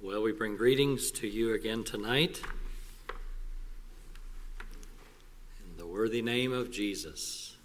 [0.00, 2.40] Well, we bring greetings to you again tonight.
[5.58, 7.56] In the worthy name of Jesus.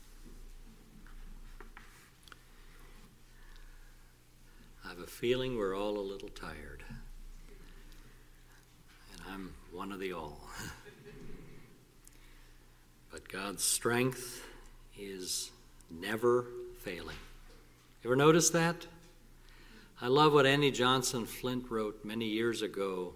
[4.83, 6.83] I have a feeling we're all a little tired.
[9.13, 10.41] And I'm one of the all.
[13.11, 14.43] but God's strength
[14.97, 15.51] is
[15.91, 16.47] never
[16.79, 17.17] failing.
[18.01, 18.87] You ever notice that?
[20.03, 23.13] I love what Annie Johnson Flint wrote many years ago.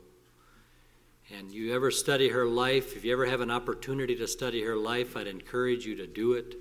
[1.38, 4.78] And you ever study her life, if you ever have an opportunity to study her
[4.78, 6.56] life, I'd encourage you to do it.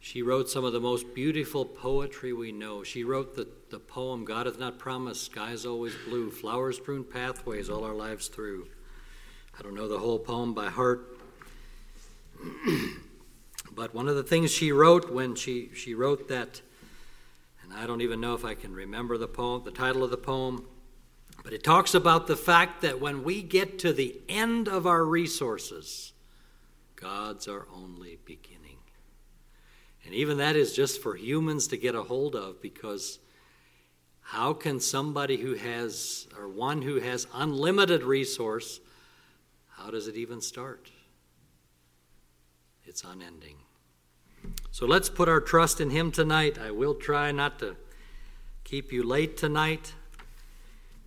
[0.00, 2.82] She wrote some of the most beautiful poetry we know.
[2.82, 7.70] She wrote the, the poem, God hath not promised, skies always blue, flowers strewn pathways
[7.70, 8.68] all our lives through.
[9.58, 11.18] I don't know the whole poem by heart.
[13.74, 16.60] but one of the things she wrote when she, she wrote that
[17.70, 20.16] and I don't even know if I can remember the poem, the title of the
[20.16, 20.66] poem,
[21.44, 25.04] but it talks about the fact that when we get to the end of our
[25.04, 26.12] resources,
[26.96, 28.78] God's our only beginning.
[30.04, 33.20] And even that is just for humans to get a hold of because
[34.20, 38.80] how can somebody who has, or one who has unlimited resource,
[39.68, 40.90] how does it even start?
[42.84, 43.56] It's unending.
[44.72, 46.56] So let's put our trust in Him tonight.
[46.56, 47.74] I will try not to
[48.62, 49.94] keep you late tonight.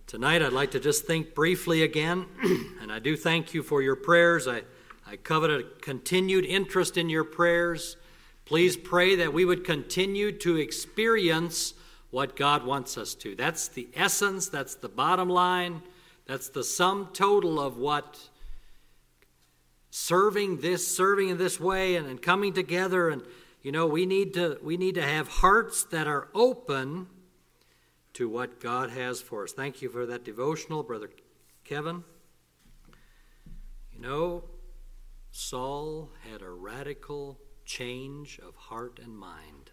[0.06, 2.26] Tonight, I'd like to just think briefly again,
[2.82, 4.46] and I do thank you for your prayers.
[4.46, 4.64] I,
[5.06, 7.96] I covet a continued interest in your prayers.
[8.44, 11.72] Please pray that we would continue to experience
[12.10, 13.34] what God wants us to.
[13.34, 15.80] That's the essence, that's the bottom line,
[16.26, 18.28] that's the sum total of what
[19.90, 23.22] serving this, serving in this way, and, and coming together and
[23.64, 27.06] you know, we need to we need to have hearts that are open
[28.12, 29.52] to what God has for us.
[29.52, 31.08] Thank you for that devotional, brother
[31.64, 32.04] Kevin.
[33.90, 34.44] You know,
[35.32, 39.70] Saul had a radical change of heart and mind.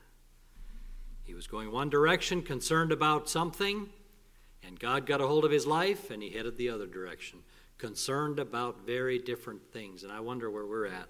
[1.24, 3.90] He was going one direction, concerned about something,
[4.64, 7.40] and God got a hold of his life and he headed the other direction,
[7.78, 10.04] concerned about very different things.
[10.04, 11.10] And I wonder where we're at.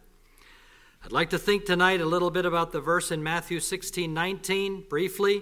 [1.04, 4.86] I'd like to think tonight a little bit about the verse in Matthew 16 19,
[4.88, 5.42] briefly,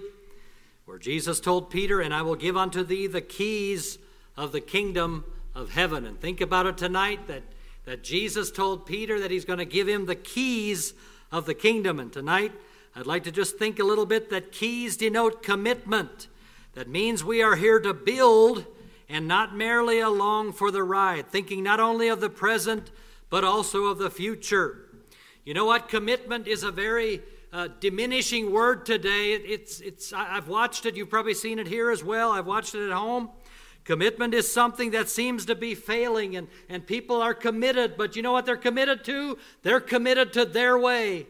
[0.86, 3.98] where Jesus told Peter, And I will give unto thee the keys
[4.38, 5.22] of the kingdom
[5.54, 6.06] of heaven.
[6.06, 7.42] And think about it tonight that,
[7.84, 10.94] that Jesus told Peter that he's going to give him the keys
[11.30, 12.00] of the kingdom.
[12.00, 12.52] And tonight,
[12.96, 16.28] I'd like to just think a little bit that keys denote commitment.
[16.72, 18.64] That means we are here to build
[19.10, 22.90] and not merely along for the ride, thinking not only of the present,
[23.28, 24.86] but also of the future.
[25.44, 25.88] You know what?
[25.88, 29.32] Commitment is a very uh, diminishing word today.
[29.32, 30.96] It, it's, it's, I've watched it.
[30.96, 32.32] You've probably seen it here as well.
[32.32, 33.30] I've watched it at home.
[33.84, 38.22] Commitment is something that seems to be failing, and, and people are committed, but you
[38.22, 39.38] know what they're committed to?
[39.62, 41.26] They're committed to their way.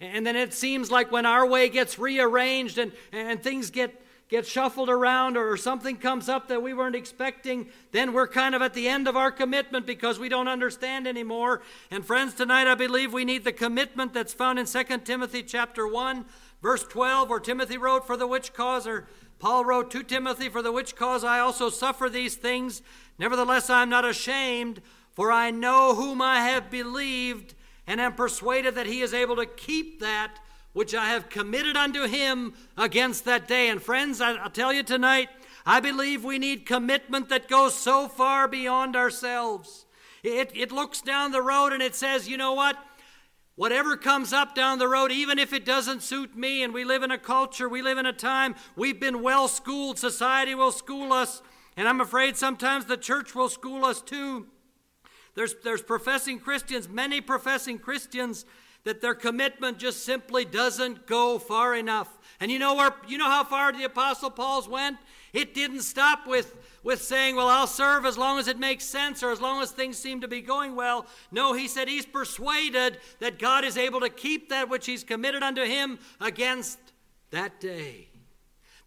[0.00, 4.00] And then it seems like when our way gets rearranged and, and things get
[4.30, 8.62] gets shuffled around or something comes up that we weren't expecting, then we're kind of
[8.62, 11.60] at the end of our commitment because we don't understand anymore.
[11.90, 15.86] And friends, tonight I believe we need the commitment that's found in 2 Timothy chapter
[15.86, 16.24] 1,
[16.62, 19.08] verse 12, where Timothy wrote, For the which cause, or
[19.40, 22.82] Paul wrote to Timothy, For the which cause I also suffer these things.
[23.18, 24.80] Nevertheless, I am not ashamed,
[25.12, 27.54] for I know whom I have believed,
[27.84, 30.38] and am persuaded that he is able to keep that
[30.72, 33.68] which I have committed unto him against that day.
[33.68, 35.28] And friends, I, will tell you tonight,
[35.66, 39.86] I believe we need commitment that goes so far beyond ourselves.
[40.22, 42.76] It, it looks down the road and it says, you know what?
[43.56, 47.02] Whatever comes up down the road, even if it doesn't suit me, and we live
[47.02, 51.12] in a culture, we live in a time, we've been well schooled, society will school
[51.12, 51.42] us,
[51.76, 54.46] and I'm afraid sometimes the church will school us too.
[55.34, 58.46] There's, there's professing Christians, many professing Christians
[58.84, 62.18] that their commitment just simply doesn't go far enough.
[62.40, 64.96] And you know where you know how far the apostle Paul's went?
[65.32, 69.22] It didn't stop with with saying, "Well, I'll serve as long as it makes sense
[69.22, 72.98] or as long as things seem to be going well." No, he said he's persuaded
[73.18, 76.78] that God is able to keep that which he's committed unto him against
[77.30, 78.08] that day.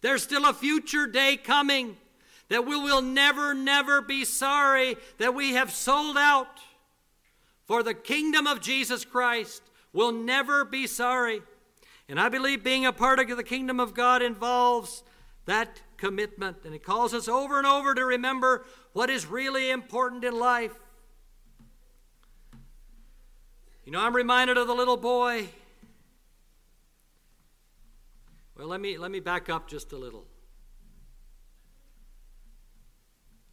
[0.00, 1.96] There's still a future day coming
[2.48, 6.60] that we will never never be sorry that we have sold out
[7.64, 9.62] for the kingdom of Jesus Christ
[9.94, 11.40] will never be sorry.
[12.06, 15.02] And I believe being a part of the kingdom of God involves
[15.46, 16.58] that commitment.
[16.66, 20.74] And it calls us over and over to remember what is really important in life.
[23.86, 25.48] You know, I'm reminded of the little boy.
[28.56, 30.26] Well, let me, let me back up just a little.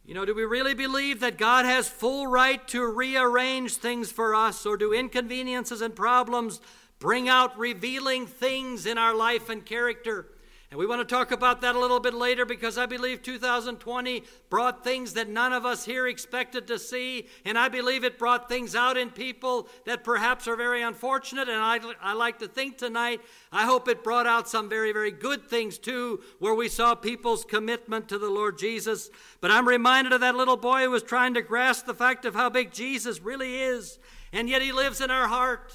[0.04, 4.34] You know, do we really believe that God has full right to rearrange things for
[4.34, 6.60] us, or do inconveniences and problems
[6.98, 10.26] bring out revealing things in our life and character?
[10.72, 14.24] And we want to talk about that a little bit later because I believe 2020
[14.48, 17.26] brought things that none of us here expected to see.
[17.44, 21.50] And I believe it brought things out in people that perhaps are very unfortunate.
[21.50, 23.20] And I, I like to think tonight,
[23.52, 27.44] I hope it brought out some very, very good things too, where we saw people's
[27.44, 29.10] commitment to the Lord Jesus.
[29.42, 32.34] But I'm reminded of that little boy who was trying to grasp the fact of
[32.34, 33.98] how big Jesus really is.
[34.32, 35.70] And yet he lives in our heart.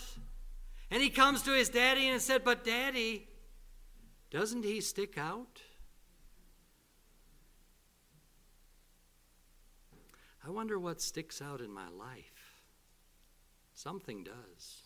[0.89, 3.26] And he comes to his daddy and said, But daddy,
[4.29, 5.62] doesn't he stick out?
[10.45, 12.62] I wonder what sticks out in my life.
[13.74, 14.83] Something does.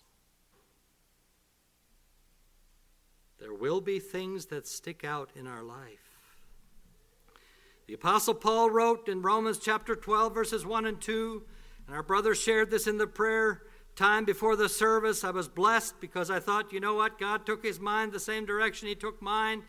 [3.39, 6.11] There will be things that stick out in our life.
[7.87, 11.43] The Apostle Paul wrote in Romans chapter 12, verses 1 and 2,
[11.87, 13.63] and our brother shared this in the prayer
[14.01, 17.19] time before the service, I was blessed because I thought, you know what?
[17.19, 19.61] God took his mind the same direction he took mine.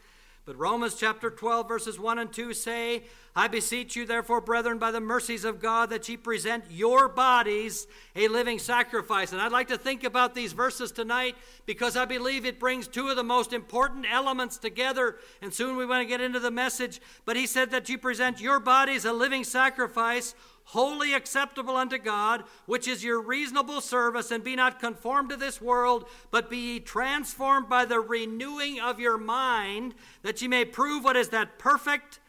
[0.46, 3.02] But Romans chapter 12, verses 1 and 2 say,
[3.36, 7.86] I beseech you, therefore, brethren, by the mercies of God, that ye present your bodies
[8.16, 9.32] a living sacrifice.
[9.32, 13.08] And I'd like to think about these verses tonight because I believe it brings two
[13.08, 15.16] of the most important elements together.
[15.42, 17.00] And soon we want to get into the message.
[17.26, 22.44] But he said that you present your bodies a living sacrifice, wholly acceptable unto God,
[22.66, 26.80] which is your reasonable service, and be not conformed to this world, but be ye
[26.80, 32.20] transformed by the renewing of your mind, that ye may prove what is that perfect.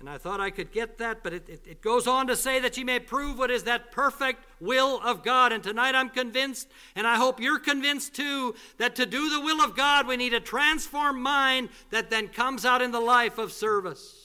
[0.00, 2.58] And I thought I could get that, but it, it, it, goes on to say
[2.60, 5.52] that ye may prove what is that perfect will of God.
[5.52, 9.60] And tonight I'm convinced, and I hope you're convinced too, that to do the will
[9.60, 13.52] of God, we need a transformed mind that then comes out in the life of
[13.52, 14.19] service.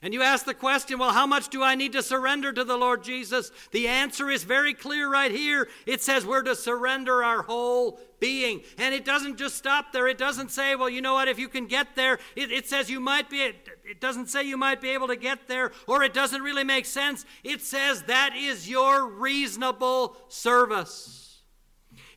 [0.00, 2.76] And you ask the question, well, how much do I need to surrender to the
[2.76, 3.50] Lord Jesus?
[3.72, 5.68] The answer is very clear right here.
[5.86, 8.62] It says we're to surrender our whole being.
[8.78, 10.06] And it doesn't just stop there.
[10.06, 12.88] It doesn't say, well, you know what, if you can get there, it, it says
[12.88, 16.14] you might be, it doesn't say you might be able to get there, or it
[16.14, 17.24] doesn't really make sense.
[17.42, 21.17] It says that is your reasonable service.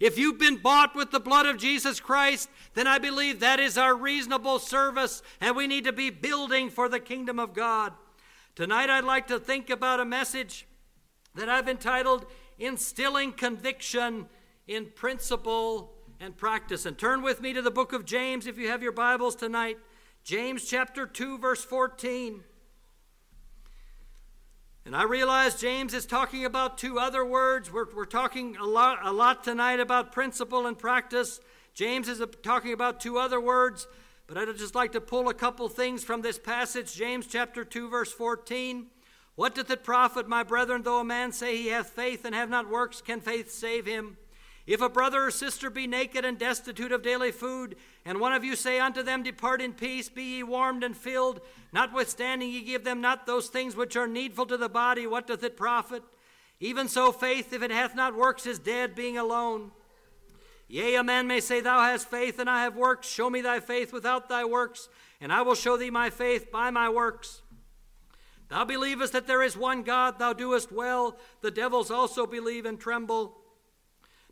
[0.01, 3.77] If you've been bought with the blood of Jesus Christ, then I believe that is
[3.77, 7.94] our reasonable service, and we need to be building for the kingdom of God.
[8.56, 10.65] Tonight, I'd like to think about a message
[11.36, 12.25] that I've entitled
[12.57, 14.25] Instilling Conviction
[14.68, 16.88] in Principle and Practice.
[16.88, 19.77] And turn with me to the book of James if you have your Bibles tonight.
[20.24, 22.44] James chapter 2, verse 14.
[24.83, 27.72] And I realize James is talking about two other words.
[27.72, 31.39] We're, we're talking a lot, a lot tonight about principle and practice.
[31.75, 33.88] James is talking about two other words,
[34.25, 36.95] but I'd just like to pull a couple things from this passage.
[36.95, 38.88] James chapter 2, verse 14.
[39.36, 42.50] What doth it profit, my brethren, though a man say he hath faith and have
[42.50, 43.01] not works?
[43.01, 44.18] Can faith save him?
[44.68, 47.75] If a brother or sister be naked and destitute of daily food,
[48.06, 51.42] and one of you say unto them, Depart in peace, be ye warmed and filled,
[51.74, 55.44] notwithstanding ye give them not those things which are needful to the body, what doth
[55.44, 56.04] it profit?
[56.60, 59.72] Even so, faith, if it hath not works, is dead, being alone.
[60.68, 63.10] Yea, a man may say, Thou hast faith, and I have works.
[63.10, 64.88] Show me thy faith without thy works,
[65.19, 67.42] and I will show thee my faith by my works.
[68.48, 71.18] Thou believest that there is one God, thou doest well.
[71.41, 73.40] The devils also believe and tremble.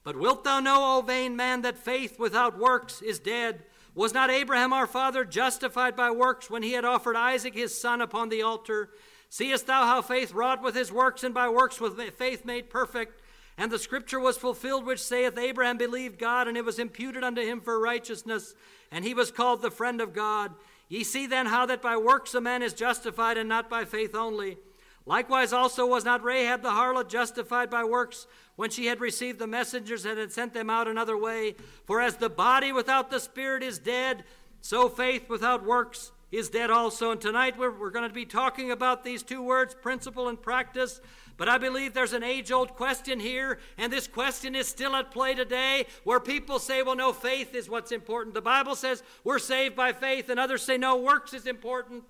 [0.10, 3.62] But wilt thou know, O vain man, that faith without works is dead?
[3.94, 8.02] Was not Abraham our father justified by works when he had offered Isaac his son
[8.02, 8.90] upon the altar?
[9.30, 13.22] Seest thou how faith wrought with his works, and by works with faith made perfect?
[13.56, 17.44] And the scripture was fulfilled which saith, Abraham believed God, and it was imputed unto
[17.44, 18.56] him for righteousness,
[18.90, 20.56] and he was called the friend of God.
[20.88, 24.16] Ye see then how that by works a man is justified, and not by faith
[24.16, 24.58] only.
[25.06, 29.48] Likewise also was not Rahab the harlot justified by works when she had received the
[29.48, 31.56] messengers and had sent them out another way.
[31.86, 34.24] For as the body without the spirit is dead,
[34.62, 37.12] so faith without works is dead also.
[37.12, 41.02] And tonight we're, we're going to be talking about these two words, principle and practice.
[41.38, 45.10] But I believe there's an age old question here, and this question is still at
[45.10, 48.36] play today where people say, well, no, faith is what's important.
[48.36, 52.04] The Bible says we're saved by faith, and others say, no, works is important.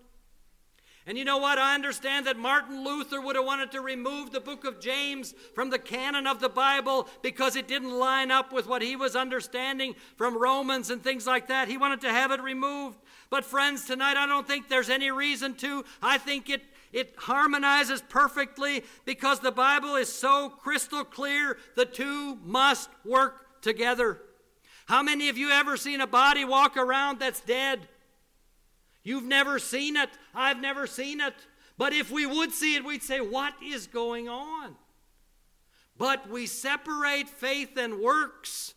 [1.07, 1.57] And you know what?
[1.57, 5.69] I understand that Martin Luther would have wanted to remove the book of James from
[5.69, 9.95] the canon of the Bible because it didn't line up with what he was understanding
[10.17, 11.67] from Romans and things like that.
[11.67, 12.97] He wanted to have it removed.
[13.29, 15.83] But, friends, tonight I don't think there's any reason to.
[16.01, 21.57] I think it, it harmonizes perfectly because the Bible is so crystal clear.
[21.75, 24.21] The two must work together.
[24.85, 27.87] How many of you ever seen a body walk around that's dead?
[29.03, 30.09] You've never seen it.
[30.33, 31.33] I've never seen it.
[31.77, 34.75] But if we would see it, we'd say, What is going on?
[35.97, 38.73] But we separate faith and works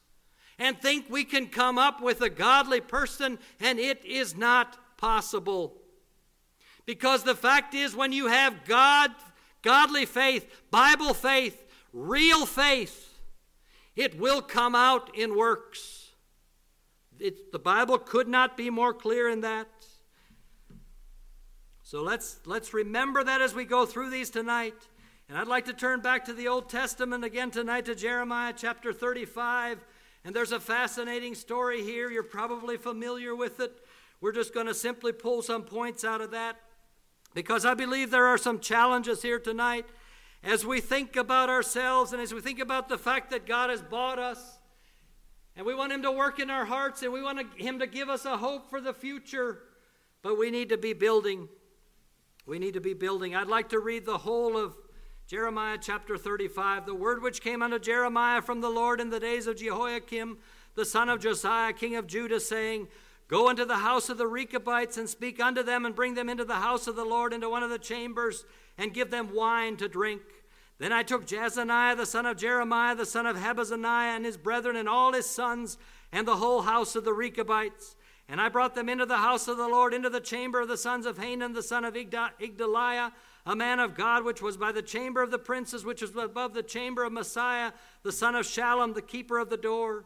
[0.59, 5.75] and think we can come up with a godly person, and it is not possible.
[6.87, 9.11] Because the fact is, when you have God,
[9.63, 13.19] godly faith, Bible faith, real faith,
[13.97, 16.11] it will come out in works.
[17.19, 19.69] It, the Bible could not be more clear in that.
[21.93, 24.89] So let's, let's remember that as we go through these tonight.
[25.29, 28.95] And I'd like to turn back to the Old Testament again tonight to Jeremiah chapter
[28.95, 29.79] 35.
[30.25, 32.11] And there's a fascinating story here.
[32.11, 33.73] You're probably familiar with it.
[34.23, 36.57] We're just going to simply pull some points out of that
[37.35, 39.85] because I believe there are some challenges here tonight
[40.43, 43.83] as we think about ourselves and as we think about the fact that God has
[43.83, 44.61] bought us
[45.57, 48.09] and we want Him to work in our hearts and we want Him to give
[48.09, 49.59] us a hope for the future.
[50.23, 51.51] But we need to be building.
[52.45, 53.37] We need to be building.
[53.37, 54.75] I'd like to read the whole of
[55.29, 56.87] Jeremiah chapter 35.
[56.87, 60.39] The word which came unto Jeremiah from the Lord in the days of Jehoiakim,
[60.75, 62.89] the son of Josiah, king of Judah, saying,
[63.29, 66.45] Go into the house of the Rechabites and speak unto them, and bring them into
[66.45, 68.45] the house of the Lord, into one of the chambers,
[68.77, 70.23] and give them wine to drink.
[70.79, 74.75] Then I took Jaazaniah the son of Jeremiah, the son of Habaziniah, and his brethren,
[74.75, 75.79] and all his sons,
[76.11, 77.95] and the whole house of the Rechabites
[78.29, 80.77] and I brought them into the house of the Lord, into the chamber of the
[80.77, 83.13] sons of Hanan, the son of Igdaliah,
[83.45, 86.55] a man of God, which was by the chamber of the princes, which was above
[86.55, 90.05] the chamber of Maaseiah, the son of Shallum, the keeper of the door.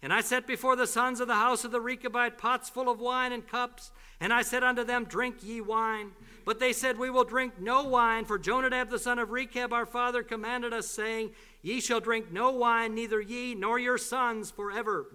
[0.00, 3.00] And I set before the sons of the house of the Rechabite pots full of
[3.00, 3.90] wine and cups.
[4.20, 6.12] And I said unto them, Drink ye wine.
[6.44, 9.86] But they said, We will drink no wine, for Jonadab the son of Rechab our
[9.86, 11.30] father commanded us, saying,
[11.62, 15.06] Ye shall drink no wine, neither ye nor your sons forever.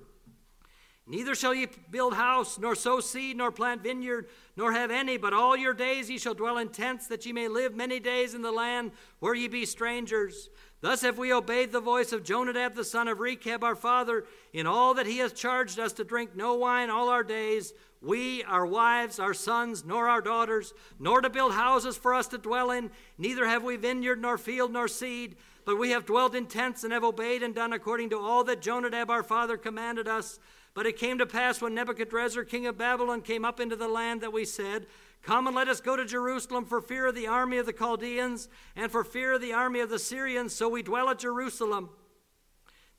[1.06, 5.34] Neither shall ye build house, nor sow seed, nor plant vineyard, nor have any, but
[5.34, 8.42] all your days ye shall dwell in tents, that ye may live many days in
[8.42, 10.50] the land where ye be strangers.
[10.80, 14.66] Thus have we obeyed the voice of Jonadab the son of Rechab our father, in
[14.66, 18.66] all that he has charged us to drink no wine all our days, we, our
[18.66, 22.92] wives, our sons, nor our daughters, nor to build houses for us to dwell in,
[23.18, 25.36] neither have we vineyard, nor field, nor seed.
[25.66, 28.62] But we have dwelt in tents and have obeyed and done according to all that
[28.62, 30.38] Jonadab our father commanded us.
[30.74, 34.22] But it came to pass when Nebuchadrezzar, king of Babylon, came up into the land
[34.22, 34.88] that we said,
[35.22, 38.50] Come and let us go to Jerusalem for fear of the army of the Chaldeans
[38.76, 41.90] and for fear of the army of the Syrians, so we dwell at Jerusalem.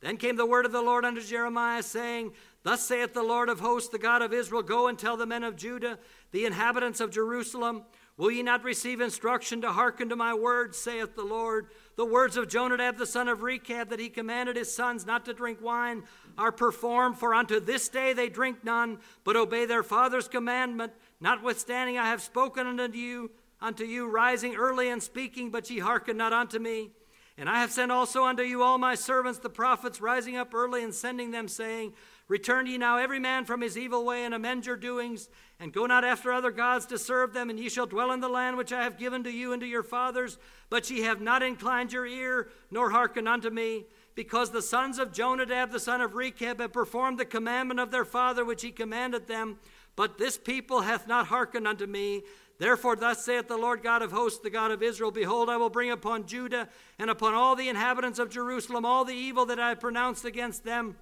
[0.01, 3.61] Then came the word of the Lord unto Jeremiah, saying, Thus saith the Lord of
[3.61, 5.99] hosts, the God of Israel Go and tell the men of Judah,
[6.31, 7.85] the inhabitants of Jerusalem,
[8.17, 11.67] Will ye not receive instruction to hearken to my words, saith the Lord?
[11.97, 15.35] The words of Jonadab the son of Rechab, that he commanded his sons not to
[15.35, 16.03] drink wine,
[16.37, 20.93] are performed, for unto this day they drink none, but obey their father's commandment.
[21.21, 26.17] Notwithstanding, I have spoken unto you, unto you, rising early and speaking, but ye hearken
[26.17, 26.91] not unto me.
[27.37, 30.85] And I have sent also unto you all my servants, the prophets, rising up early
[30.85, 31.93] and sending them, saying,
[32.29, 35.29] Return ye now every man from his evil way, and amend your doings,
[35.61, 38.29] and go not after other gods to serve them, and ye shall dwell in the
[38.29, 40.39] land which I have given to you and to your fathers.
[40.75, 43.85] But ye have not inclined your ear, nor hearkened unto me
[44.17, 48.05] because the sons of Jonadab, the son of Rechab, have performed the commandment of their
[48.05, 49.61] father which he commanded them.
[49.95, 52.25] But this people hath not hearkened unto me.
[52.59, 55.71] Therefore, thus saith the Lord God of hosts, the God of Israel Behold, I will
[55.71, 59.69] bring upon Judah and upon all the inhabitants of Jerusalem all the evil that I
[59.69, 60.97] have pronounced against them.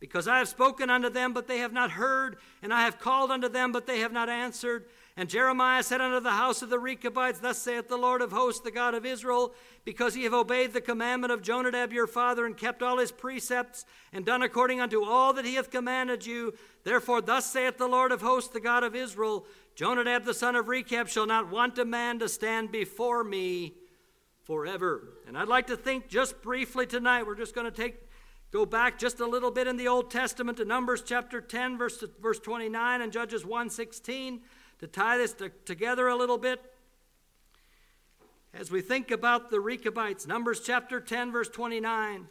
[0.00, 3.30] Because I have spoken unto them, but they have not heard, and I have called
[3.30, 4.84] unto them, but they have not answered.
[5.18, 8.60] And Jeremiah said unto the house of the Rechabites, Thus saith the Lord of hosts,
[8.60, 12.54] the God of Israel, because ye have obeyed the commandment of Jonadab your father, and
[12.54, 16.52] kept all his precepts, and done according unto all that he hath commanded you.
[16.84, 20.68] Therefore, thus saith the Lord of hosts, the God of Israel, Jonadab the son of
[20.68, 23.72] Rechab shall not want a man to stand before me
[24.44, 25.14] forever.
[25.26, 28.02] And I'd like to think just briefly tonight, we're just going to take
[28.52, 32.02] go back just a little bit in the Old Testament to Numbers chapter 10, verse,
[32.22, 34.40] verse 29, and Judges 116
[34.78, 36.60] to tie this to, together a little bit,
[38.52, 42.26] as we think about the Rechabites, Numbers chapter 10, verse 29.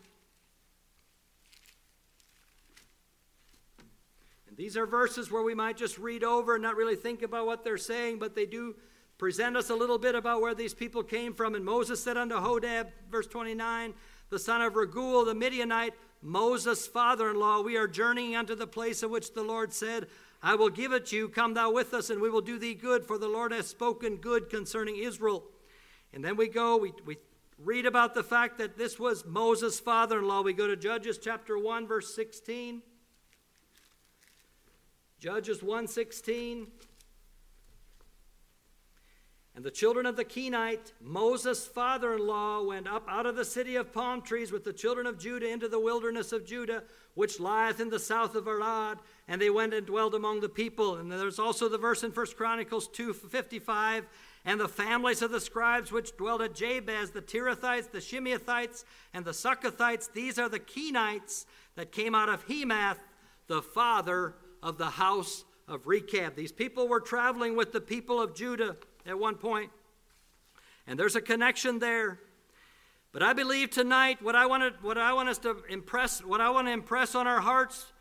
[4.48, 7.46] And these are verses where we might just read over and not really think about
[7.46, 8.76] what they're saying, but they do
[9.18, 11.56] present us a little bit about where these people came from.
[11.56, 13.94] And Moses said unto Hobab, verse 29,
[14.30, 18.66] the son of Raguel, the Midianite, Moses' father in law, We are journeying unto the
[18.66, 20.08] place of which the Lord said,
[20.46, 21.28] I will give it to you.
[21.28, 24.18] Come thou with us, and we will do thee good, for the Lord has spoken
[24.18, 25.44] good concerning Israel.
[26.14, 27.18] And then we go, we, we
[27.58, 30.44] read about the fact that this was Moses' father in law.
[30.44, 32.84] We go to Judges chapter 1, verse 16.
[35.20, 36.68] Judges 1 16.
[39.56, 43.46] And the children of the Kenite, Moses' father in law, went up out of the
[43.46, 46.84] city of palm trees with the children of Judah into the wilderness of Judah,
[47.14, 49.00] which lieth in the south of Arad.
[49.30, 50.98] And they went and dwelt among the people.
[50.98, 54.06] And there's also the verse in 1 Chronicles 2 55
[54.44, 58.84] and the families of the scribes which dwelt at Jabez, the Tirathites, the Shimeathites,
[59.14, 60.12] and the Suchathites.
[60.12, 61.46] These are the Kenites
[61.76, 63.00] that came out of Hemath,
[63.48, 66.36] the father of the house of Rechab.
[66.36, 69.72] These people were traveling with the people of Judah at one point.
[70.88, 72.20] And there's a connection there.
[73.12, 76.42] But I believe tonight what I want to, what I want us to impress, what
[76.42, 77.92] I want to impress on our hearts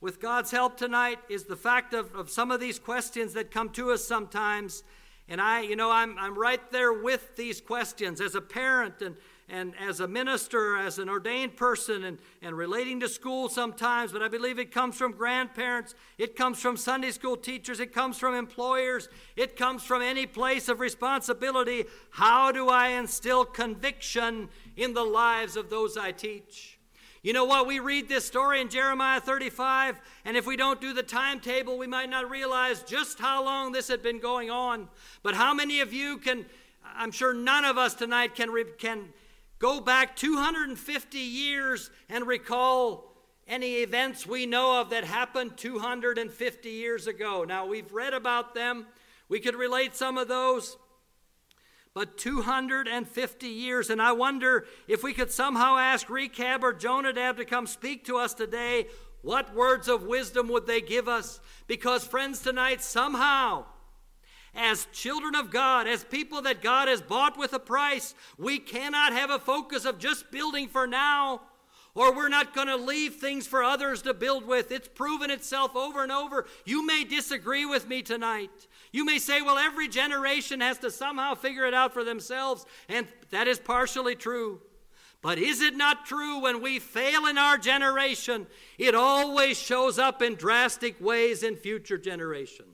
[0.00, 3.68] with God's help tonight is the fact of, of some of these questions that come
[3.70, 4.82] to us sometimes.
[5.28, 9.16] And I, you know, I'm, I'm right there with these questions as a parent and,
[9.52, 14.22] and as a minister, as an ordained person, and, and relating to school sometimes, but
[14.22, 18.34] I believe it comes from grandparents, it comes from Sunday school teachers, it comes from
[18.34, 21.84] employers, it comes from any place of responsibility.
[22.12, 26.78] How do I instill conviction in the lives of those I teach?
[27.22, 27.66] You know what?
[27.66, 31.86] We read this story in Jeremiah 35, and if we don't do the timetable, we
[31.86, 34.88] might not realize just how long this had been going on.
[35.22, 36.46] But how many of you can,
[36.96, 39.10] I'm sure none of us tonight can, can
[39.62, 43.14] Go back 250 years and recall
[43.46, 47.44] any events we know of that happened 250 years ago.
[47.44, 48.86] Now, we've read about them,
[49.28, 50.76] we could relate some of those,
[51.94, 53.88] but 250 years.
[53.88, 58.16] And I wonder if we could somehow ask Rechab or Jonadab to come speak to
[58.16, 58.88] us today.
[59.20, 61.38] What words of wisdom would they give us?
[61.68, 63.66] Because, friends, tonight, somehow,
[64.54, 69.12] as children of God, as people that God has bought with a price, we cannot
[69.12, 71.42] have a focus of just building for now,
[71.94, 74.70] or we're not going to leave things for others to build with.
[74.70, 76.46] It's proven itself over and over.
[76.64, 78.66] You may disagree with me tonight.
[78.92, 83.06] You may say, well, every generation has to somehow figure it out for themselves, and
[83.30, 84.60] that is partially true.
[85.22, 90.20] But is it not true when we fail in our generation, it always shows up
[90.20, 92.71] in drastic ways in future generations?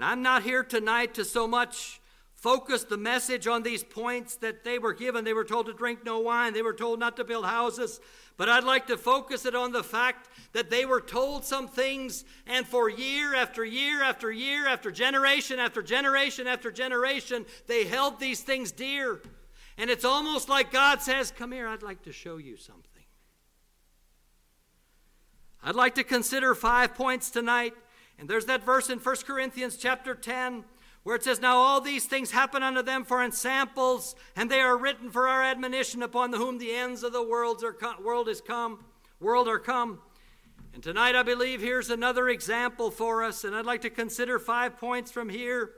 [0.00, 2.00] And I'm not here tonight to so much
[2.34, 5.24] focus the message on these points that they were given.
[5.24, 8.00] They were told to drink no wine, they were told not to build houses.
[8.38, 12.24] But I'd like to focus it on the fact that they were told some things,
[12.46, 18.18] and for year after year after year, after generation after generation after generation, they held
[18.18, 19.20] these things dear.
[19.76, 23.04] And it's almost like God says, Come here, I'd like to show you something.
[25.62, 27.74] I'd like to consider five points tonight
[28.20, 30.64] and there's that verse in 1 Corinthians chapter 10
[31.04, 34.76] where it says, Now all these things happen unto them for ensamples, and they are
[34.76, 38.42] written for our admonition upon whom the ends of the worlds are com- world is
[38.42, 38.84] come,
[39.20, 40.00] world are come.
[40.74, 44.76] And tonight I believe here's another example for us, and I'd like to consider five
[44.76, 45.70] points from here.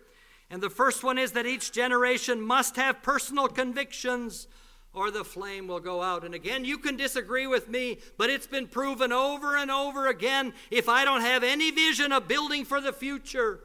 [0.51, 4.49] And the first one is that each generation must have personal convictions
[4.95, 6.25] or the flame will go out.
[6.25, 10.53] And again, you can disagree with me, but it's been proven over and over again
[10.71, 13.61] if I don't have any vision of building for the future,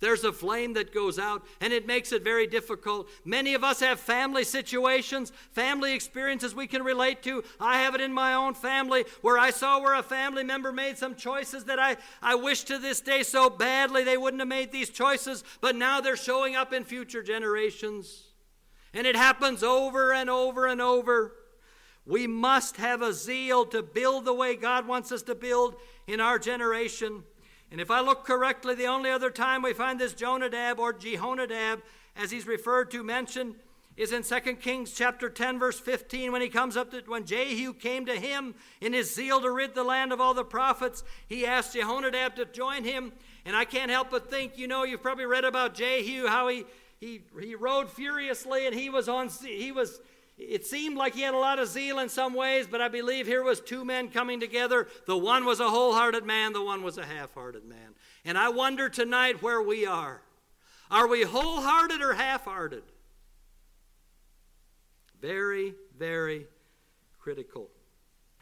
[0.00, 3.08] there's a flame that goes out, and it makes it very difficult.
[3.24, 7.44] Many of us have family situations, family experiences we can relate to.
[7.60, 10.96] I have it in my own family where I saw where a family member made
[10.96, 14.72] some choices that I, I wish to this day so badly they wouldn't have made
[14.72, 18.29] these choices, but now they're showing up in future generations.
[18.92, 21.32] And it happens over and over and over.
[22.06, 25.76] We must have a zeal to build the way God wants us to build
[26.06, 27.22] in our generation.
[27.70, 31.82] And if I look correctly, the only other time we find this Jonadab or Jehonadab,
[32.16, 33.54] as he's referred to, mentioned,
[33.96, 37.74] is in 2 Kings chapter 10, verse 15, when he comes up to when Jehu
[37.74, 41.46] came to him in his zeal to rid the land of all the prophets, he
[41.46, 43.12] asked Jehonadab to join him.
[43.44, 46.64] And I can't help but think, you know, you've probably read about Jehu, how he
[47.00, 50.00] he, he rode furiously and he was on, he was,
[50.36, 53.26] it seemed like he had a lot of zeal in some ways, but I believe
[53.26, 54.86] here was two men coming together.
[55.06, 57.94] The one was a wholehearted man, the one was a half hearted man.
[58.24, 60.20] And I wonder tonight where we are.
[60.90, 62.82] Are we wholehearted or half hearted?
[65.22, 66.46] Very, very
[67.18, 67.70] critical.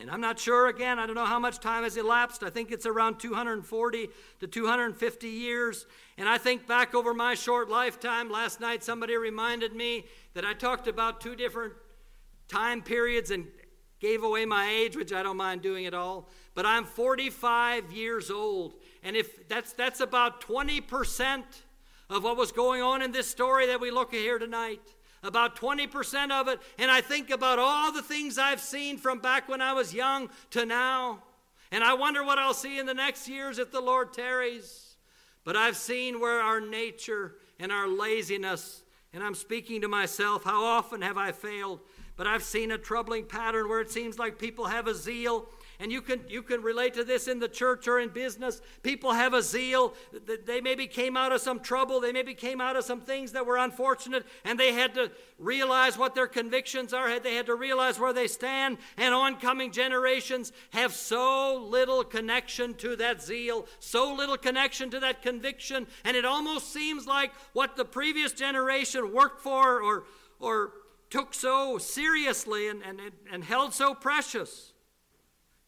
[0.00, 2.44] And I'm not sure, again, I don't know how much time has elapsed.
[2.44, 4.08] I think it's around 240
[4.40, 5.86] to 250 years.
[6.18, 10.04] And I think back over my short lifetime, last night somebody reminded me
[10.34, 11.72] that I talked about two different
[12.48, 13.46] time periods and
[14.00, 16.28] gave away my age, which I don't mind doing at all.
[16.54, 18.74] But I'm 45 years old.
[19.02, 21.44] And if that's, that's about 20%
[22.10, 24.82] of what was going on in this story that we look at here tonight
[25.22, 29.48] about 20% of it, and I think about all the things I've seen from back
[29.48, 31.22] when I was young to now.
[31.70, 34.87] And I wonder what I'll see in the next years if the Lord tarries.
[35.48, 38.82] But I've seen where our nature and our laziness,
[39.14, 41.80] and I'm speaking to myself, how often have I failed?
[42.16, 45.46] But I've seen a troubling pattern where it seems like people have a zeal
[45.80, 48.60] and you can you can relate to this in the church or in business.
[48.82, 49.94] People have a zeal
[50.44, 52.00] they maybe came out of some trouble.
[52.00, 55.96] They maybe came out of some things that were unfortunate and they had to realize
[55.96, 57.20] what their convictions are.
[57.20, 58.78] They had to realize where they stand.
[58.96, 65.22] And oncoming generations have so little connection to that zeal so little connection to that
[65.22, 65.86] conviction.
[66.04, 70.04] And it almost seems like what the previous generation worked for or
[70.40, 70.72] or
[71.10, 73.00] took so seriously and, and,
[73.32, 74.72] and held so precious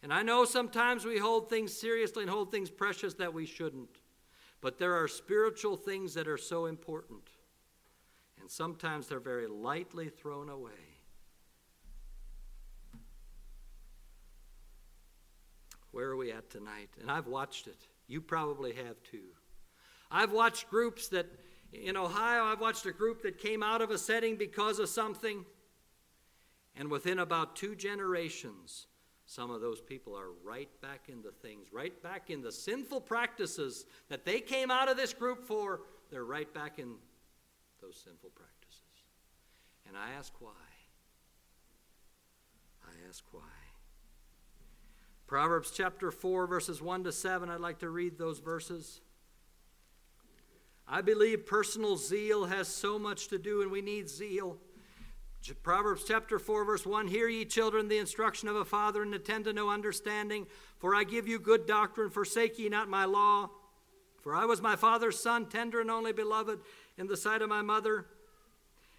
[0.03, 4.01] and I know sometimes we hold things seriously and hold things precious that we shouldn't.
[4.63, 7.23] But there are spiritual things that are so important.
[8.41, 10.71] And sometimes they're very lightly thrown away.
[15.91, 16.91] Where are we at tonight?
[17.01, 17.89] And I've watched it.
[18.07, 19.25] You probably have too.
[20.11, 21.27] I've watched groups that,
[21.73, 25.45] in Ohio, I've watched a group that came out of a setting because of something.
[26.77, 28.87] And within about two generations,
[29.31, 33.01] some of those people are right back in the things, right back in the sinful
[33.01, 35.83] practices that they came out of this group for.
[36.11, 36.95] They're right back in
[37.81, 38.83] those sinful practices.
[39.87, 40.51] And I ask why.
[42.85, 43.43] I ask why.
[45.29, 47.51] Proverbs chapter 4, verses 1 to 7.
[47.51, 49.01] I'd like to read those verses.
[50.89, 54.59] I believe personal zeal has so much to do, and we need zeal.
[55.63, 59.47] Proverbs chapter 4, verse 1 Hear ye, children, the instruction of a father, and attend
[59.47, 60.47] to know understanding.
[60.79, 63.51] For I give you good doctrine, forsake ye not my law.
[64.23, 66.61] For I was my father's son, tender and only beloved
[66.99, 68.07] in the sight of my mother.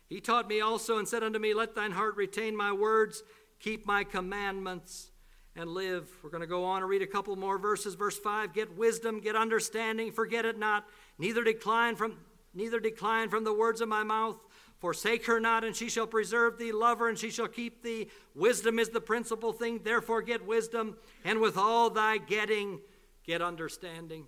[0.09, 3.23] He taught me also and said unto me, Let thine heart retain my words,
[3.59, 5.11] keep my commandments,
[5.55, 6.09] and live.
[6.23, 7.93] We're going to go on and read a couple more verses.
[7.93, 10.87] Verse 5 Get wisdom, get understanding, forget it not,
[11.19, 12.17] neither decline from
[12.53, 14.37] neither decline from the words of my mouth.
[14.81, 16.71] Forsake her not, and she shall preserve thee.
[16.71, 18.07] Love her, and she shall keep thee.
[18.33, 19.79] Wisdom is the principal thing.
[19.83, 22.81] Therefore, get wisdom, and with all thy getting,
[23.23, 24.25] get understanding.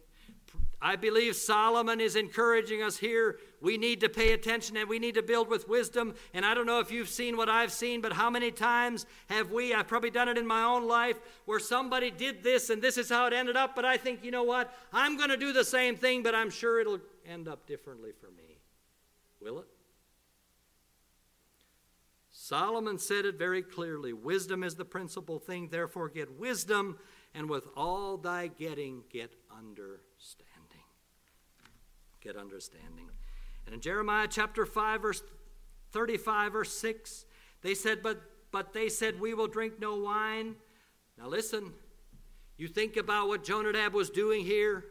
[0.79, 3.39] I believe Solomon is encouraging us here.
[3.61, 6.13] We need to pay attention and we need to build with wisdom.
[6.33, 9.49] And I don't know if you've seen what I've seen, but how many times have
[9.49, 12.97] we, I've probably done it in my own life, where somebody did this and this
[12.97, 14.73] is how it ended up, but I think, you know what?
[14.91, 18.27] I'm going to do the same thing, but I'm sure it'll end up differently for
[18.27, 18.59] me.
[19.39, 19.67] Will it?
[22.43, 26.97] Solomon said it very clearly Wisdom is the principal thing, therefore get wisdom,
[27.33, 30.83] and with all thy getting, get understanding.
[32.19, 33.09] Get understanding.
[33.65, 35.23] And in Jeremiah chapter 5, verse
[35.93, 37.25] 35, verse 6,
[37.61, 40.55] they said, But, but they said, We will drink no wine.
[41.17, 41.71] Now listen,
[42.57, 44.83] you think about what Jonadab was doing here.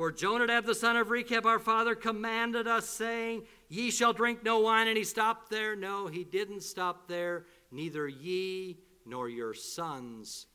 [0.00, 4.60] For Jonadab the son of Rechab, our father, commanded us, saying, Ye shall drink no
[4.60, 4.88] wine.
[4.88, 5.76] And he stopped there.
[5.76, 7.44] No, he didn't stop there.
[7.70, 10.46] Neither ye nor your sons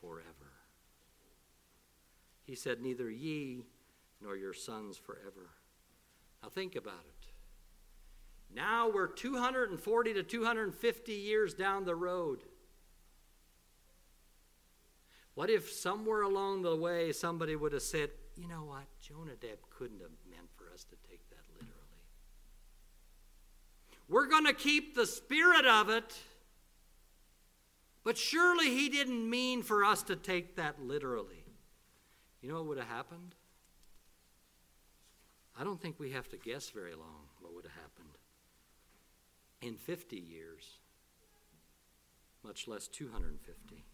[0.00, 0.52] forever.
[2.44, 3.64] He said, Neither ye
[4.22, 5.50] nor your sons forever.
[6.40, 7.26] Now think about it.
[8.54, 12.44] Now we're 240 to 250 years down the road.
[15.34, 18.84] What if somewhere along the way somebody would have said, you know what?
[19.00, 21.74] Jonadab couldn't have meant for us to take that literally.
[24.08, 26.16] We're going to keep the spirit of it,
[28.04, 31.44] but surely he didn't mean for us to take that literally.
[32.40, 33.34] You know what would have happened?
[35.58, 38.16] I don't think we have to guess very long what would have happened.
[39.60, 40.78] In 50 years,
[42.44, 43.84] much less 250.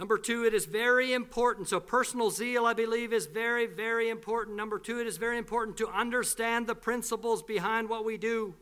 [0.00, 1.68] Number two, it is very important.
[1.68, 4.56] So, personal zeal, I believe, is very, very important.
[4.56, 8.54] Number two, it is very important to understand the principles behind what we do.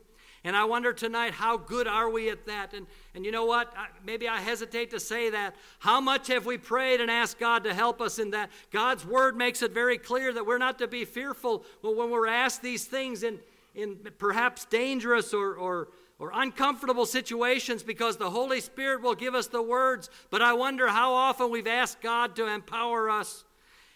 [0.43, 2.75] And I wonder tonight, how good are we at that?
[2.75, 3.73] And, and you know what?
[4.05, 5.55] Maybe I hesitate to say that.
[5.79, 8.51] How much have we prayed and asked God to help us in that?
[8.73, 12.63] God's word makes it very clear that we're not to be fearful when we're asked
[12.63, 13.39] these things in,
[13.77, 19.47] in perhaps dangerous or, or or uncomfortable situations because the Holy Spirit will give us
[19.47, 20.11] the words.
[20.31, 23.45] But I wonder how often we've asked God to empower us.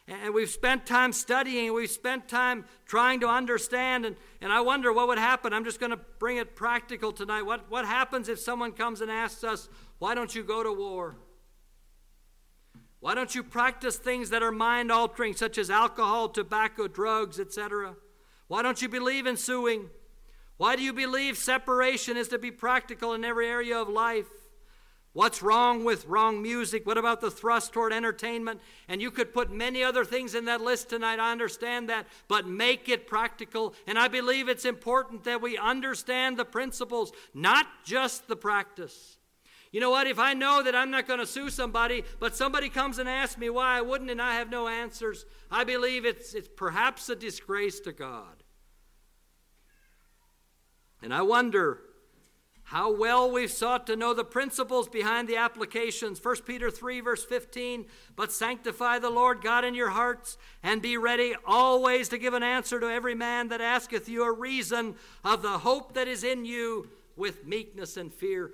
[0.09, 4.93] And we've spent time studying, we've spent time trying to understand, and, and I wonder
[4.93, 5.53] what would happen.
[5.53, 7.43] I'm just going to bring it practical tonight.
[7.43, 11.17] What, what happens if someone comes and asks us, Why don't you go to war?
[12.99, 17.95] Why don't you practice things that are mind altering, such as alcohol, tobacco, drugs, etc.?
[18.49, 19.89] Why don't you believe in suing?
[20.63, 24.29] Why do you believe separation is to be practical in every area of life?
[25.13, 26.87] What's wrong with wrong music?
[26.87, 28.61] What about the thrust toward entertainment?
[28.87, 31.19] And you could put many other things in that list tonight.
[31.19, 32.07] I understand that.
[32.29, 33.75] But make it practical.
[33.89, 39.19] And I believe it's important that we understand the principles, not just the practice.
[39.73, 40.07] You know what?
[40.07, 43.37] If I know that I'm not going to sue somebody, but somebody comes and asks
[43.37, 47.17] me why I wouldn't and I have no answers, I believe it's, it's perhaps a
[47.17, 48.42] disgrace to God.
[51.03, 51.81] And I wonder
[52.65, 56.25] how well we've sought to know the principles behind the applications.
[56.25, 57.87] 1 Peter 3, verse 15.
[58.17, 62.43] But sanctify the Lord God in your hearts, and be ready always to give an
[62.43, 66.45] answer to every man that asketh you a reason of the hope that is in
[66.45, 68.53] you with meekness and fear.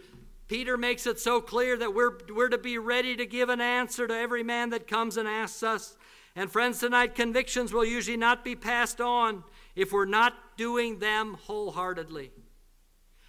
[0.48, 4.08] Peter makes it so clear that we're, we're to be ready to give an answer
[4.08, 5.96] to every man that comes and asks us.
[6.34, 9.44] And friends, tonight, convictions will usually not be passed on
[9.76, 12.32] if we're not doing them wholeheartedly.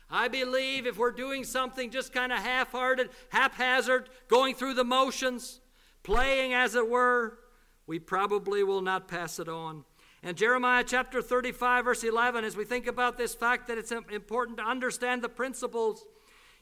[0.10, 4.84] I believe if we're doing something just kind of half hearted, haphazard, going through the
[4.84, 5.62] motions,
[6.04, 7.38] playing as it were,
[7.86, 9.84] we probably will not pass it on.
[10.22, 14.58] And Jeremiah chapter 35, verse 11, as we think about this fact that it's important
[14.58, 16.06] to understand the principles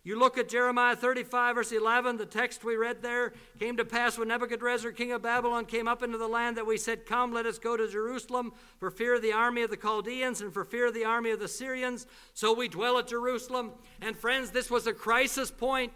[0.07, 4.17] you look at Jeremiah 35, verse 11, the text we read there came to pass
[4.17, 7.45] when Nebuchadnezzar, king of Babylon, came up into the land that we said, Come, let
[7.45, 10.87] us go to Jerusalem for fear of the army of the Chaldeans and for fear
[10.87, 12.07] of the army of the Syrians.
[12.33, 13.71] So we dwell at Jerusalem.
[14.01, 15.91] And friends, this was a crisis point.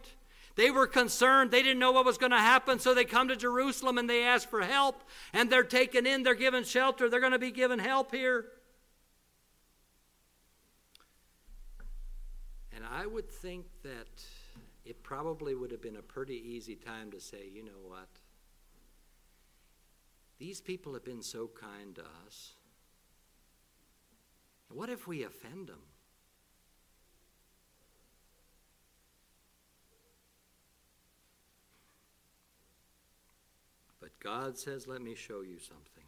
[0.56, 1.52] They were concerned.
[1.52, 4.24] They didn't know what was going to happen, so they come to Jerusalem and they
[4.24, 5.04] ask for help.
[5.32, 8.48] And they're taken in, they're given shelter, they're going to be given help here.
[12.82, 14.24] And I would think that
[14.86, 18.08] it probably would have been a pretty easy time to say, you know what?
[20.40, 22.54] These people have been so kind to us.
[24.70, 25.84] what if we offend them?
[34.00, 36.06] But God says, let me show you something.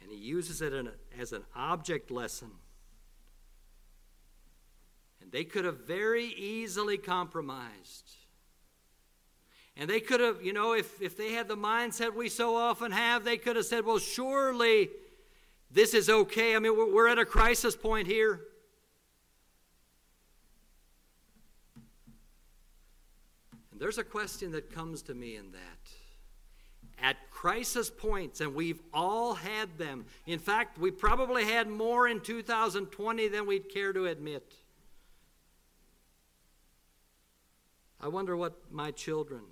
[0.00, 0.72] And He uses it
[1.20, 2.52] as an object lesson
[5.28, 8.12] and they could have very easily compromised.
[9.76, 12.92] And they could have, you know, if, if they had the mindset we so often
[12.92, 14.88] have, they could have said, well, surely
[15.70, 16.56] this is okay.
[16.56, 18.40] I mean, we're, we're at a crisis point here.
[23.70, 27.02] And there's a question that comes to me in that.
[27.02, 30.06] At crisis points, and we've all had them.
[30.26, 34.54] In fact, we probably had more in 2020 than we'd care to admit.
[38.00, 39.42] I wonder what my children,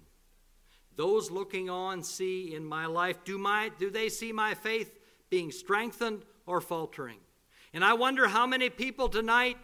[0.94, 3.24] those looking on, see in my life.
[3.24, 4.98] Do, my, do they see my faith
[5.30, 7.18] being strengthened or faltering?
[7.74, 9.58] And I wonder how many people tonight,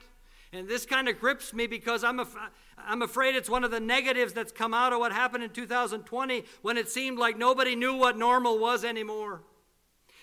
[0.53, 2.37] and this kind of grips me because I'm, af-
[2.77, 6.45] I'm afraid it's one of the negatives that's come out of what happened in 2020
[6.63, 9.43] when it seemed like nobody knew what normal was anymore.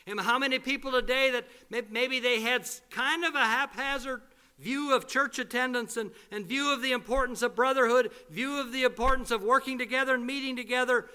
[0.06, 4.22] And how many people today that maybe they had kind of a haphazard
[4.60, 8.84] view of church attendance and, and view of the importance of brotherhood, view of the
[8.84, 11.10] importance of working together and meeting together,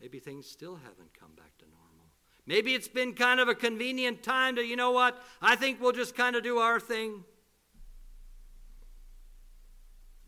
[0.00, 2.10] maybe things still haven't come back to normal.
[2.46, 5.92] Maybe it's been kind of a convenient time to, you know what, I think we'll
[5.92, 7.24] just kind of do our thing.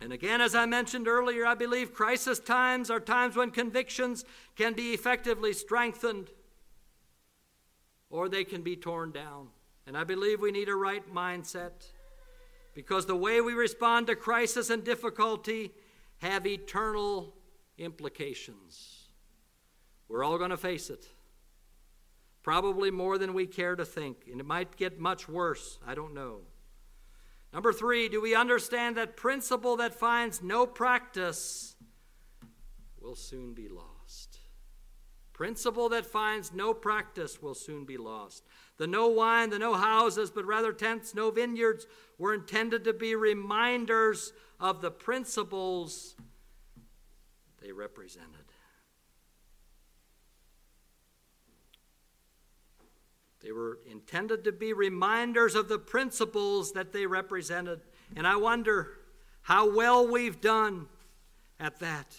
[0.00, 4.74] And again, as I mentioned earlier, I believe crisis times are times when convictions can
[4.74, 6.30] be effectively strengthened
[8.10, 9.48] or they can be torn down.
[9.86, 11.88] And I believe we need a right mindset
[12.74, 15.72] because the way we respond to crisis and difficulty
[16.18, 17.34] have eternal
[17.78, 19.08] implications.
[20.08, 21.06] We're all going to face it.
[22.42, 24.28] Probably more than we care to think.
[24.30, 25.78] And it might get much worse.
[25.86, 26.40] I don't know.
[27.52, 31.76] Number three, do we understand that principle that finds no practice
[33.00, 34.40] will soon be lost?
[35.32, 38.44] Principle that finds no practice will soon be lost.
[38.76, 41.86] The no wine, the no houses, but rather tents, no vineyards,
[42.18, 46.14] were intended to be reminders of the principles
[47.62, 48.44] they represented.
[53.40, 57.82] They were intended to be reminders of the principles that they represented.
[58.16, 58.92] And I wonder
[59.42, 60.88] how well we've done
[61.60, 62.16] at that.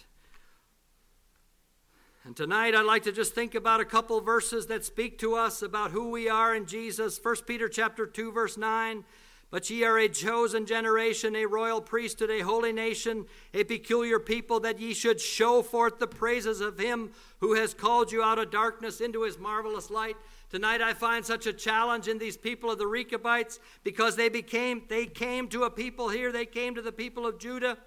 [2.26, 5.62] And tonight I'd like to just think about a couple verses that speak to us
[5.62, 7.20] about who we are in Jesus.
[7.22, 9.04] 1 Peter chapter 2 verse 9.
[9.52, 14.60] But ye are a chosen generation, a royal priesthood, a holy nation, a peculiar people,
[14.62, 17.12] that ye should show forth the praises of him
[17.42, 20.18] who has called you out of darkness into his marvelous light.
[20.50, 24.82] Tonight I find such a challenge in these people of the Rechabites because they became
[24.88, 27.78] they came to a people here, they came to the people of Judah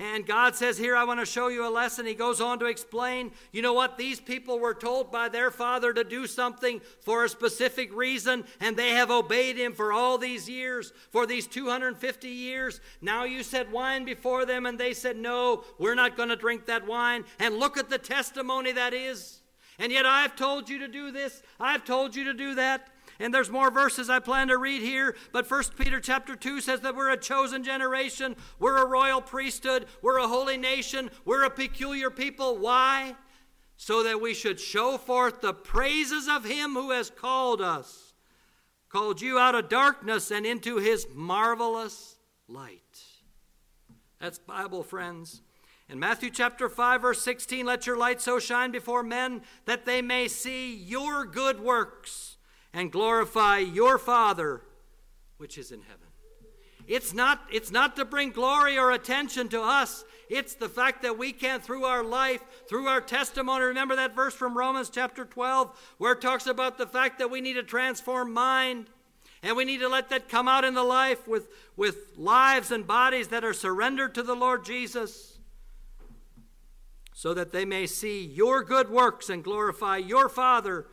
[0.00, 2.06] And God says, Here, I want to show you a lesson.
[2.06, 3.98] He goes on to explain, you know what?
[3.98, 8.78] These people were told by their father to do something for a specific reason, and
[8.78, 12.80] they have obeyed him for all these years, for these 250 years.
[13.02, 16.64] Now you set wine before them, and they said, No, we're not going to drink
[16.64, 17.26] that wine.
[17.38, 19.40] And look at the testimony that is.
[19.78, 22.88] And yet I've told you to do this, I've told you to do that.
[23.20, 26.80] And there's more verses I plan to read here, but First Peter chapter 2 says
[26.80, 31.50] that we're a chosen generation, we're a royal priesthood, we're a holy nation, we're a
[31.50, 32.56] peculiar people.
[32.56, 33.14] Why?
[33.76, 38.14] So that we should show forth the praises of him who has called us,
[38.88, 42.16] called you out of darkness and into his marvelous
[42.48, 43.04] light.
[44.18, 45.42] That's Bible, friends.
[45.90, 50.00] In Matthew chapter 5, verse 16, let your light so shine before men that they
[50.00, 52.29] may see your good works
[52.72, 54.62] and glorify your Father
[55.40, 56.06] which is in heaven.
[56.86, 60.04] It's not, it's not to bring glory or attention to us.
[60.28, 63.64] It's the fact that we can, through our life, through our testimony.
[63.64, 67.40] Remember that verse from Romans chapter 12, where it talks about the fact that we
[67.40, 68.88] need a transformed mind.
[69.42, 72.86] And we need to let that come out in the life with, with lives and
[72.86, 75.38] bodies that are surrendered to the Lord Jesus,
[77.14, 80.86] so that they may see your good works and glorify your Father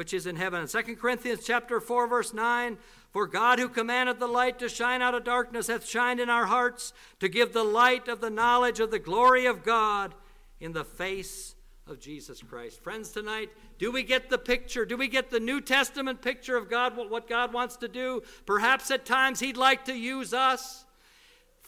[0.00, 0.62] which is in heaven.
[0.62, 2.78] In 2 Corinthians chapter 4, verse 9,
[3.12, 6.46] for God who commanded the light to shine out of darkness hath shined in our
[6.46, 10.14] hearts to give the light of the knowledge of the glory of God
[10.58, 11.54] in the face
[11.86, 12.82] of Jesus Christ.
[12.82, 14.86] Friends, tonight, do we get the picture?
[14.86, 18.22] Do we get the New Testament picture of God, what God wants to do?
[18.46, 20.86] Perhaps at times He'd like to use us.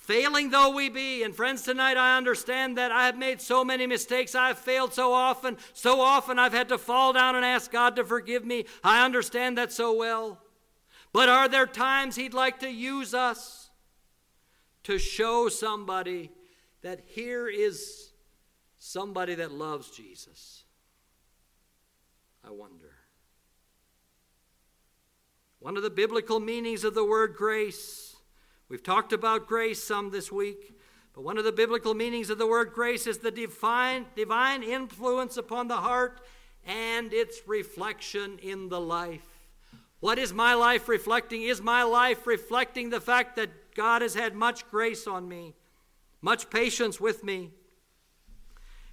[0.02, 3.86] Failing though we be, and friends, tonight I understand that I have made so many
[3.86, 4.34] mistakes.
[4.34, 5.56] I've failed so often.
[5.74, 8.64] So often I've had to fall down and ask God to forgive me.
[8.82, 10.40] I understand that so well.
[11.12, 13.70] But are there times He'd like to use us
[14.82, 16.32] to show somebody
[16.82, 18.10] that here is
[18.80, 20.64] somebody that loves Jesus?
[22.44, 22.90] I wonder.
[25.60, 28.11] One of the biblical meanings of the word grace
[28.72, 30.72] We've talked about grace some this week,
[31.12, 35.36] but one of the biblical meanings of the word grace is the divine, divine influence
[35.36, 36.22] upon the heart
[36.66, 39.28] and its reflection in the life.
[40.00, 41.42] What is my life reflecting?
[41.42, 45.52] Is my life reflecting the fact that God has had much grace on me,
[46.22, 47.50] much patience with me?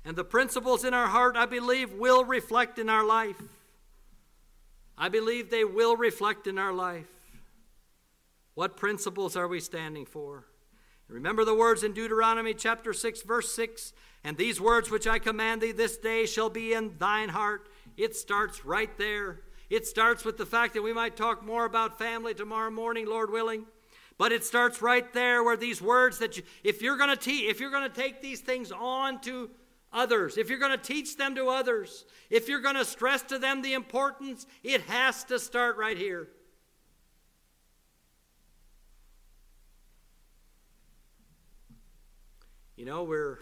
[0.03, 3.41] And the principles in our heart, I believe, will reflect in our life.
[4.97, 7.07] I believe they will reflect in our life.
[8.59, 10.43] What principles are we standing for?
[11.07, 13.93] Remember the words in Deuteronomy chapter 6, verse 6
[14.25, 17.69] and these words which I command thee this day shall be in thine heart.
[17.95, 19.43] It starts right there.
[19.69, 23.31] It starts with the fact that we might talk more about family tomorrow morning, Lord
[23.31, 23.63] willing.
[24.17, 27.49] But it starts right there where these words that you, if you're going to teach,
[27.49, 29.51] if you're going to take these things on to
[29.93, 33.39] others, if you're going to teach them to others, if you're going to stress to
[33.39, 36.27] them the importance, it has to start right here.
[42.89, 43.37] Know, we're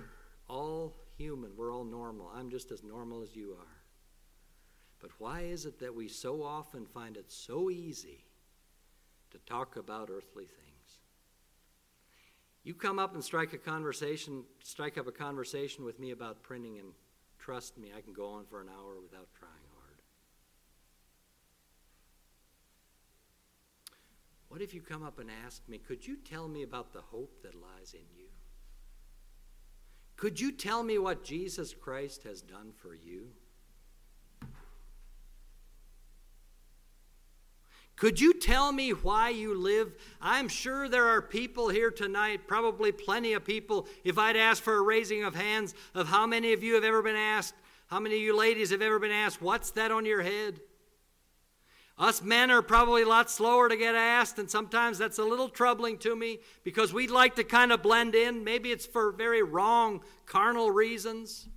[0.50, 2.30] all human, we're all normal.
[2.36, 3.78] I'm just as normal as you are.
[5.00, 8.26] But why is it that we so often find it so easy
[9.32, 11.00] to talk about earthly things?
[12.64, 16.80] You come up and strike a conversation, strike up a conversation with me about printing,
[16.80, 16.90] and
[17.40, 20.02] trust me, I can go on for an hour without trying hard.
[24.50, 27.42] What if you come up and ask me, could you tell me about the hope
[27.44, 28.27] that lies in you?
[30.18, 33.30] Could you tell me what Jesus Christ has done for you?
[37.96, 39.96] Could you tell me why you live?
[40.22, 43.88] I'm sure there are people here tonight, probably plenty of people.
[44.04, 47.02] If I'd ask for a raising of hands of how many of you have ever
[47.02, 47.56] been asked,
[47.88, 50.60] how many of you ladies have ever been asked, what's that on your head?
[51.98, 55.50] Us men are probably a lot slower to get asked, and sometimes that's a little
[55.50, 58.44] troubling to me because we'd like to kind of blend in.
[58.44, 61.50] Maybe it's for very wrong, carnal reasons.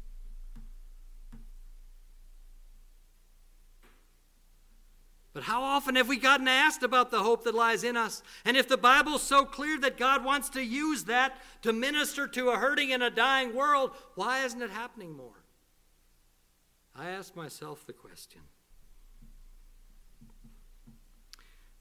[5.34, 8.22] But how often have we gotten asked about the hope that lies in us?
[8.44, 12.48] And if the Bible's so clear that God wants to use that to minister to
[12.48, 15.44] a hurting and a dying world, why isn't it happening more?
[16.96, 18.40] I ask myself the question.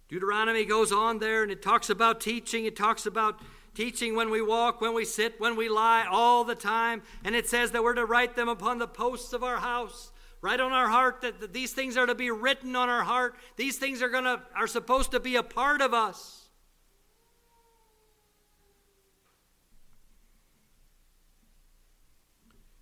[0.10, 2.66] Deuteronomy goes on there and it talks about teaching.
[2.66, 3.40] It talks about
[3.76, 7.04] teaching when we walk, when we sit, when we lie, all the time.
[7.24, 10.12] And it says that we're to write them upon the posts of our house.
[10.42, 13.36] Write on our heart that, that these things are to be written on our heart.
[13.56, 16.50] These things are gonna are supposed to be a part of us.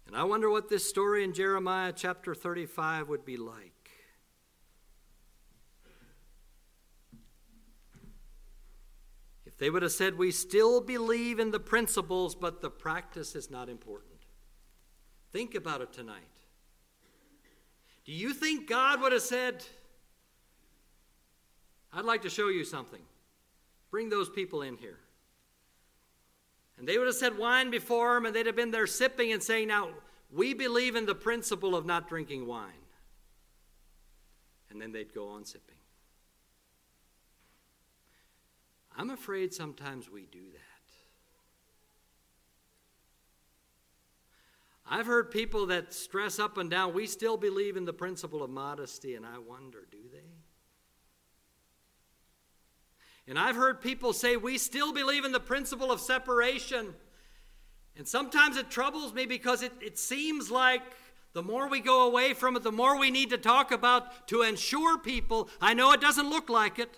[0.05, 3.73] And I wonder what this story in Jeremiah chapter 35 would be like.
[9.45, 13.49] If they would have said, We still believe in the principles, but the practice is
[13.49, 14.13] not important.
[15.31, 16.21] Think about it tonight.
[18.05, 19.65] Do you think God would have said,
[21.91, 23.01] I'd like to show you something?
[23.91, 24.99] Bring those people in here.
[26.77, 29.41] And they would have said wine before them, and they'd have been there sipping and
[29.41, 29.89] saying, Now,
[30.31, 32.71] we believe in the principle of not drinking wine.
[34.69, 35.76] And then they'd go on sipping.
[38.97, 40.61] I'm afraid sometimes we do that.
[44.89, 48.49] I've heard people that stress up and down, we still believe in the principle of
[48.49, 50.23] modesty, and I wonder, do they?
[53.27, 56.95] And I've heard people say, we still believe in the principle of separation.
[57.97, 60.81] And sometimes it troubles me because it, it seems like
[61.33, 64.43] the more we go away from it, the more we need to talk about to
[64.43, 65.49] ensure people.
[65.59, 66.97] I know it doesn't look like it,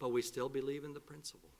[0.00, 1.50] but we still believe in the principle.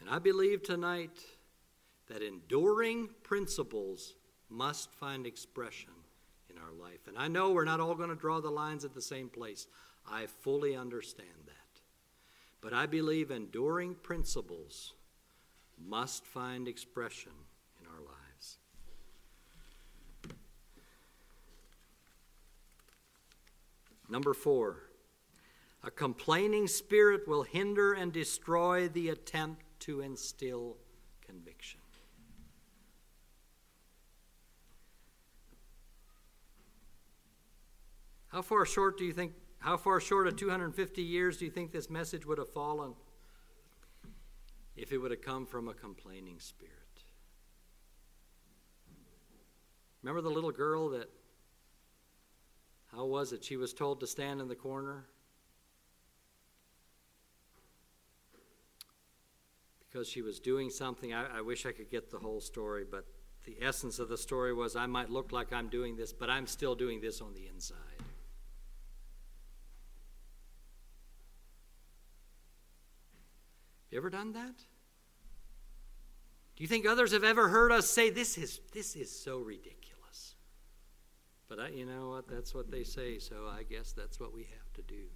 [0.00, 1.18] And I believe tonight
[2.08, 4.14] that enduring principles
[4.48, 5.92] must find expression
[6.48, 7.06] in our life.
[7.06, 9.66] And I know we're not all going to draw the lines at the same place.
[10.10, 11.54] I fully understand that.
[12.62, 14.94] But I believe enduring principles
[15.86, 17.32] must find expression
[17.78, 18.58] in our lives.
[24.08, 24.84] Number four,
[25.82, 30.76] a complaining spirit will hinder and destroy the attempt to instill
[31.26, 31.80] conviction.
[38.28, 41.72] How far short do you think, how far short of 250 years do you think
[41.72, 42.94] this message would have fallen
[44.76, 46.74] if it would have come from a complaining spirit?
[50.02, 51.08] Remember the little girl that,
[52.94, 53.44] how was it?
[53.44, 55.06] She was told to stand in the corner.
[59.80, 61.12] Because she was doing something.
[61.12, 63.06] I, I wish I could get the whole story, but
[63.44, 66.46] the essence of the story was I might look like I'm doing this, but I'm
[66.46, 67.76] still doing this on the inside.
[73.90, 74.54] You ever done that?
[76.56, 79.77] Do you think others have ever heard us say, This is, this is so ridiculous?
[81.48, 82.28] But I, you know what?
[82.28, 85.06] That's what they say, so I guess that's what we have to do.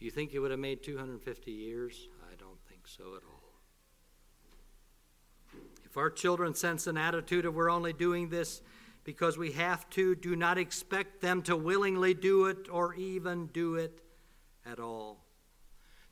[0.00, 2.08] You think it would have made 250 years?
[2.30, 3.44] I don't think so at all.
[5.84, 8.60] If our children sense an attitude of we're only doing this
[9.04, 13.76] because we have to, do not expect them to willingly do it or even do
[13.76, 14.00] it
[14.66, 15.18] at all.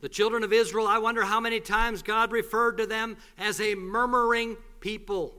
[0.00, 3.74] The children of Israel, I wonder how many times God referred to them as a
[3.74, 5.34] murmuring people.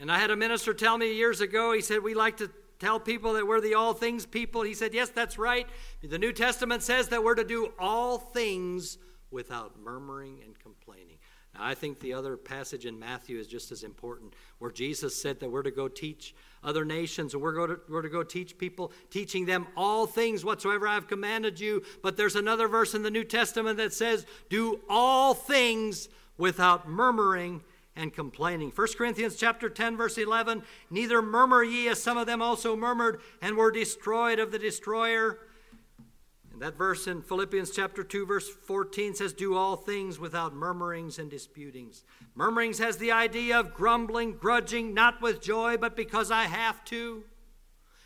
[0.00, 3.00] And I had a minister tell me years ago, he said, We like to tell
[3.00, 4.62] people that we're the all things people.
[4.62, 5.66] He said, Yes, that's right.
[6.02, 8.98] The New Testament says that we're to do all things
[9.30, 11.18] without murmuring and complaining.
[11.54, 15.40] Now, I think the other passage in Matthew is just as important, where Jesus said
[15.40, 18.92] that we're to go teach other nations, and we're to, we're to go teach people,
[19.10, 21.82] teaching them all things whatsoever I have commanded you.
[22.02, 27.62] But there's another verse in the New Testament that says, Do all things without murmuring
[27.98, 28.72] and complaining.
[28.74, 33.20] 1 Corinthians chapter 10 verse 11, neither murmur ye as some of them also murmured
[33.42, 35.40] and were destroyed of the destroyer.
[36.52, 41.18] And that verse in Philippians chapter 2 verse 14 says do all things without murmurings
[41.18, 42.04] and disputings.
[42.36, 47.24] Murmurings has the idea of grumbling, grudging, not with joy, but because I have to.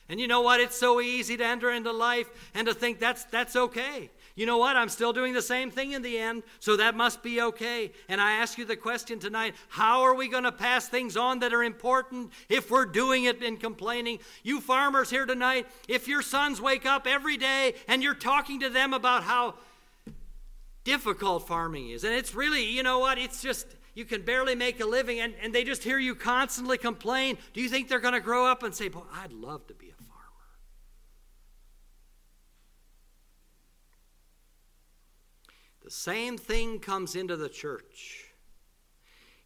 [0.09, 0.61] And you know what?
[0.61, 4.11] It's so easy to enter into life and to think that's that's okay.
[4.35, 4.77] You know what?
[4.77, 7.93] I'm still doing the same thing in the end, so that must be okay.
[8.09, 11.41] And I ask you the question tonight how are we going to pass things on
[11.41, 14.21] that are important if we're doing it in complaining?
[14.43, 18.71] You farmers here tonight, if your sons wake up every day and you're talking to
[18.71, 19.55] them about how
[20.85, 23.19] difficult farming is, and it's really, you know what?
[23.19, 23.67] It's just.
[23.95, 27.37] You can barely make a living, and, and they just hear you constantly complain.
[27.53, 29.91] Do you think they're going to grow up and say, Boy, I'd love to be
[29.91, 29.93] a
[35.82, 38.33] The same thing comes into the church.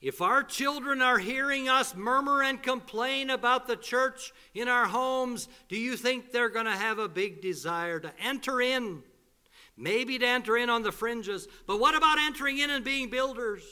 [0.01, 5.49] If our children are hearing us murmur and complain about the church in our homes,
[5.69, 9.03] do you think they're going to have a big desire to enter in?
[9.77, 13.65] Maybe to enter in on the fringes, but what about entering in and being builders?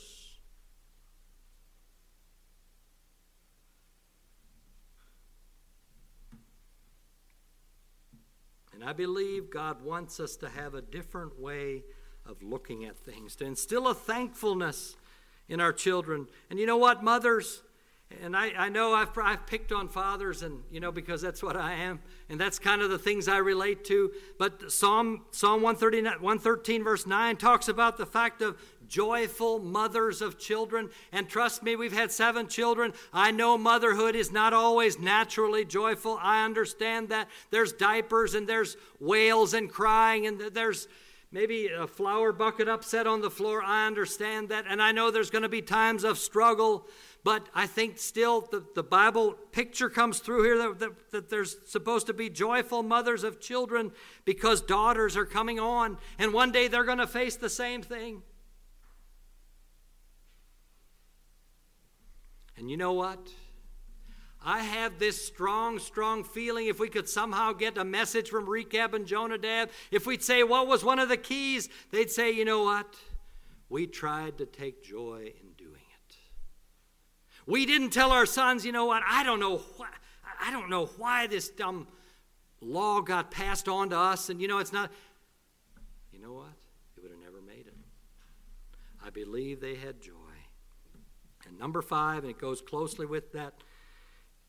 [8.73, 11.85] And I believe God wants us to have a different way
[12.27, 14.97] of looking at things, to instill a thankfulness
[15.49, 16.27] in our children.
[16.51, 17.63] And you know what, mothers?
[18.23, 21.57] And I, I know I've, I've picked on fathers, and you know, because that's what
[21.57, 24.13] I am, and that's kind of the things I relate to.
[24.39, 28.57] But Psalm, Psalm 113, verse 9, talks about the fact of
[28.87, 30.91] joyful mothers of children.
[31.13, 32.93] And trust me, we've had seven children.
[33.13, 36.19] I know motherhood is not always naturally joyful.
[36.21, 37.29] I understand that.
[37.51, 40.89] There's diapers, and there's wails and crying, and there's
[41.35, 43.61] maybe a flower bucket upset on the floor.
[43.61, 44.67] I understand that.
[44.69, 46.87] And I know there's going to be times of struggle.
[47.25, 51.57] But I think still the, the Bible picture comes through here that, that, that, there's
[51.67, 53.91] supposed to be joyful mothers of children
[54.25, 58.23] because daughters are coming on, and one day they're going to face the same thing.
[62.57, 63.33] And you know what?
[64.45, 68.93] I have this strong, strong feeling if we could somehow get a message from Rechab
[68.93, 71.71] and Jonadab, if we'd say, What was one of the keys?
[71.91, 72.95] They'd say, You know what?
[73.71, 76.17] We tried to take joy in doing it.
[77.47, 79.89] we didn't tell our sons, you know what, I don't know why,
[80.41, 81.89] I don't know why this dumb
[82.61, 84.93] law got passed on to us, and you know, it's not.
[86.13, 86.53] You know what?
[86.97, 87.75] It would have never made it.
[89.05, 90.13] I believe they had joy.
[91.47, 93.55] And number five, and it goes closely with that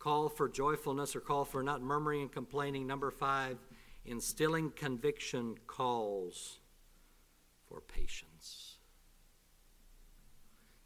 [0.06, 2.86] call for joyfulness or call for not murmuring and complaining.
[2.86, 3.58] Number five,
[4.06, 6.60] instilling conviction calls
[7.68, 8.76] for patience.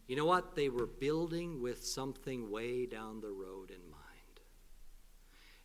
[0.07, 0.55] You know what?
[0.55, 4.39] They were building with something way down the road in mind.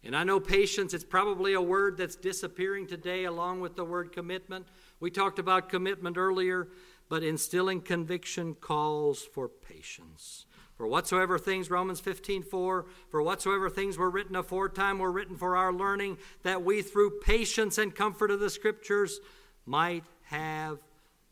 [0.02, 4.10] And I know patience, it's probably a word that's disappearing today along with the word
[4.10, 4.66] commitment.
[4.98, 6.70] We talked about commitment earlier,
[7.08, 10.44] but instilling conviction calls for patience.
[10.76, 15.56] For whatsoever things, Romans 15, 4, for whatsoever things were written aforetime were written for
[15.56, 19.20] our learning, that we through patience and comfort of the Scriptures
[19.66, 20.78] might have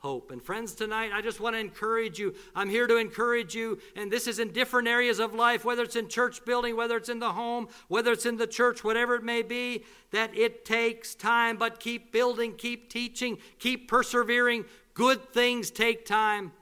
[0.02, 0.32] hope.
[0.32, 2.34] And friends, tonight I just want to encourage you.
[2.56, 5.96] I'm here to encourage you, and this is in different areas of life, whether it's
[5.96, 9.22] in church building, whether it's in the home, whether it's in the church, whatever it
[9.22, 14.64] may be, that it takes time, but keep building, keep teaching, keep persevering.
[14.94, 16.52] Good things take time.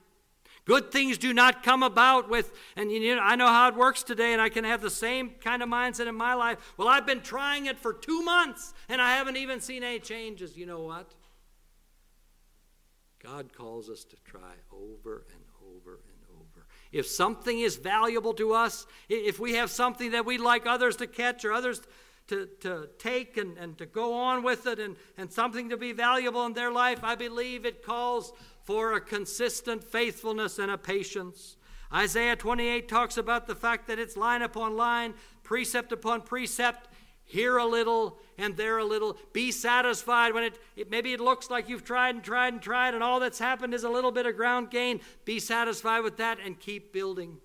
[0.64, 4.02] Good things do not come about with, and you know, I know how it works
[4.02, 6.74] today, and I can have the same kind of mindset in my life.
[6.76, 10.56] Well, I've been trying it for two months, and I haven't even seen any changes.
[10.56, 11.14] You know what?
[13.22, 15.44] God calls us to try over and
[15.76, 16.66] over and over.
[16.90, 21.06] If something is valuable to us, if we have something that we'd like others to
[21.06, 21.82] catch or others
[22.28, 25.92] to, to take and, and to go on with it and, and something to be
[25.92, 28.32] valuable in their life, I believe it calls
[28.64, 31.56] for a consistent faithfulness and a patience.
[31.92, 36.88] Isaiah 28 talks about the fact that it's line upon line, precept upon precept,
[37.24, 39.16] here a little and there a little.
[39.32, 42.94] Be satisfied when it, it, maybe it looks like you've tried and tried and tried,
[42.94, 45.00] and all that's happened is a little bit of ground gain.
[45.24, 47.38] Be satisfied with that and keep building.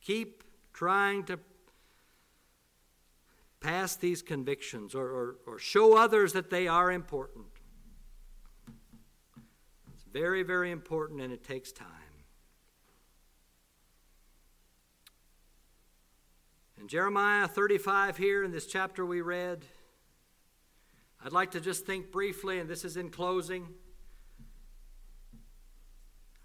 [0.00, 1.38] Keep trying to
[3.60, 7.46] pass these convictions or, or, or show others that they are important.
[10.18, 11.86] Very, very important and it takes time.
[16.76, 19.64] In Jeremiah 35, here in this chapter we read,
[21.24, 23.68] I'd like to just think briefly, and this is in closing.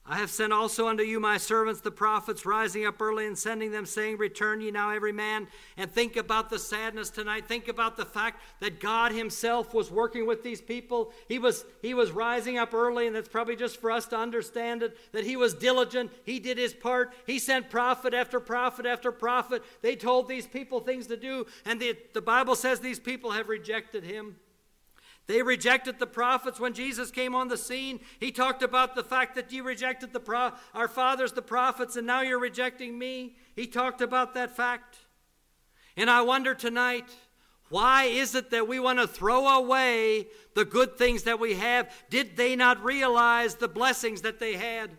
[0.05, 3.71] I have sent also unto you my servants the prophets, rising up early and sending
[3.71, 5.47] them, saying, Return ye now every man.
[5.77, 7.47] And think about the sadness tonight.
[7.47, 11.13] Think about the fact that God Himself was working with these people.
[11.29, 14.83] He was, he was rising up early, and that's probably just for us to understand
[14.83, 16.11] it, that He was diligent.
[16.25, 17.13] He did His part.
[17.25, 19.63] He sent prophet after prophet after prophet.
[19.81, 23.47] They told these people things to do, and the, the Bible says these people have
[23.47, 24.35] rejected Him.
[25.25, 28.01] They rejected the prophets when Jesus came on the scene.
[28.19, 32.05] He talked about the fact that you rejected the pro- our fathers, the prophets, and
[32.05, 33.35] now you're rejecting me.
[33.55, 34.97] He talked about that fact.
[35.95, 37.05] And I wonder tonight,
[37.69, 41.89] why is it that we want to throw away the good things that we have?
[42.09, 44.91] Did they not realize the blessings that they had?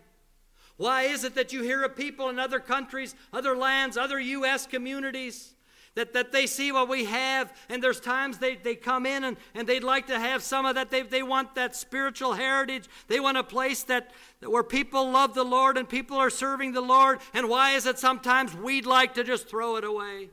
[0.77, 4.67] Why is it that you hear of people in other countries, other lands, other U.S.
[4.67, 5.54] communities?
[5.95, 9.37] That, that they see what we have, and there's times they, they come in and,
[9.53, 10.91] and they'd like to have some of that.
[10.91, 12.87] They, they want that spiritual heritage.
[13.07, 16.73] They want a place that, that where people love the Lord and people are serving
[16.73, 17.19] the Lord.
[17.33, 20.29] And why is it sometimes we'd like to just throw it away?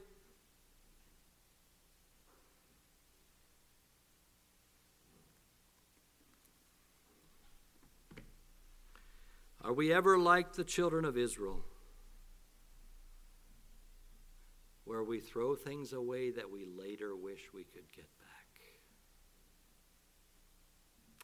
[9.64, 11.64] Are we ever like the children of Israel?
[14.84, 18.60] where we throw things away that we later wish we could get back.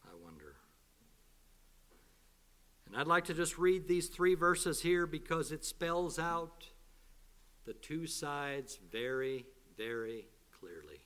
[0.05, 0.57] I wonder.
[2.87, 6.69] And I'd like to just read these three verses here because it spells out
[7.67, 9.45] the two sides very,
[9.77, 10.29] very
[10.59, 11.03] clearly.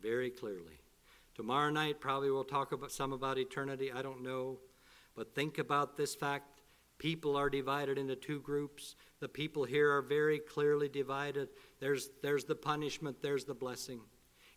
[0.00, 0.80] Very clearly.
[1.34, 3.90] Tomorrow night, probably we'll talk about some about eternity.
[3.90, 4.58] I don't know.
[5.14, 6.51] But think about this fact
[6.98, 8.96] people are divided into two groups.
[9.20, 11.48] The people here are very clearly divided.
[11.80, 14.00] There's, there's the punishment, there's the blessing.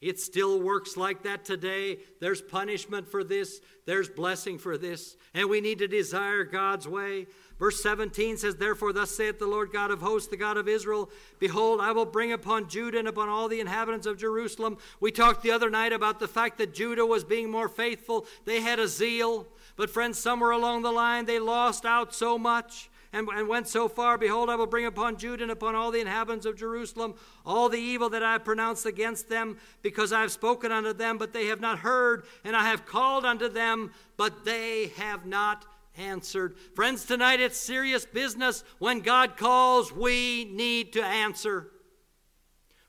[0.01, 1.97] It still works like that today.
[2.19, 7.27] There's punishment for this, there's blessing for this, and we need to desire God's way.
[7.57, 11.09] Verse 17 says, Therefore, thus saith the Lord God of hosts, the God of Israel
[11.39, 14.77] Behold, I will bring upon Judah and upon all the inhabitants of Jerusalem.
[14.99, 18.61] We talked the other night about the fact that Judah was being more faithful, they
[18.61, 19.47] had a zeal.
[19.75, 23.87] But, friends, somewhere along the line, they lost out so much and, and went so
[23.87, 27.15] far Behold, I will bring upon Judah and upon all the inhabitants of Jerusalem
[27.45, 31.17] all the evil that I have pronounced against them, because I have spoken unto them,
[31.17, 35.65] but they have not heard, and I have called unto them, but they have not
[35.97, 36.57] answered.
[36.75, 38.63] Friends, tonight it's serious business.
[38.79, 41.71] When God calls, we need to answer.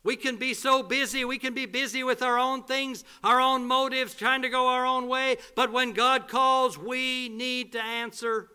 [0.07, 1.25] We can be so busy.
[1.25, 4.87] We can be busy with our own things, our own motives, trying to go our
[4.87, 5.37] own way.
[5.57, 8.49] But when God calls, we need to answer.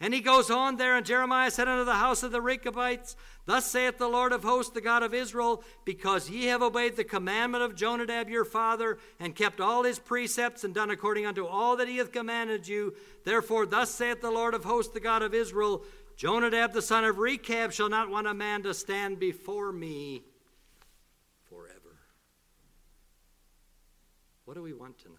[0.00, 3.66] And he goes on there, and Jeremiah said unto the house of the Rechabites, Thus
[3.66, 7.64] saith the Lord of hosts, the God of Israel, because ye have obeyed the commandment
[7.64, 11.88] of Jonadab your father, and kept all his precepts, and done according unto all that
[11.88, 15.82] he hath commanded you, therefore thus saith the Lord of hosts, the God of Israel,
[16.16, 20.22] Jonadab the son of Rechab shall not want a man to stand before me
[21.48, 21.96] forever.
[24.48, 25.18] What do we want tonight?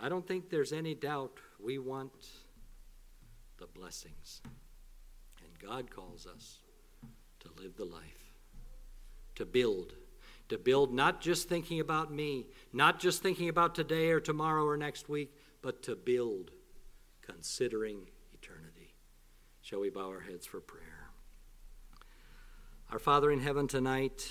[0.00, 2.10] I don't think there's any doubt we want
[3.58, 4.40] the blessings.
[5.44, 6.60] And God calls us
[7.40, 8.32] to live the life,
[9.34, 9.92] to build.
[10.48, 14.78] To build not just thinking about me, not just thinking about today or tomorrow or
[14.78, 16.50] next week, but to build
[17.20, 18.94] considering eternity.
[19.60, 21.10] Shall we bow our heads for prayer?
[22.90, 24.30] Our Father in heaven tonight,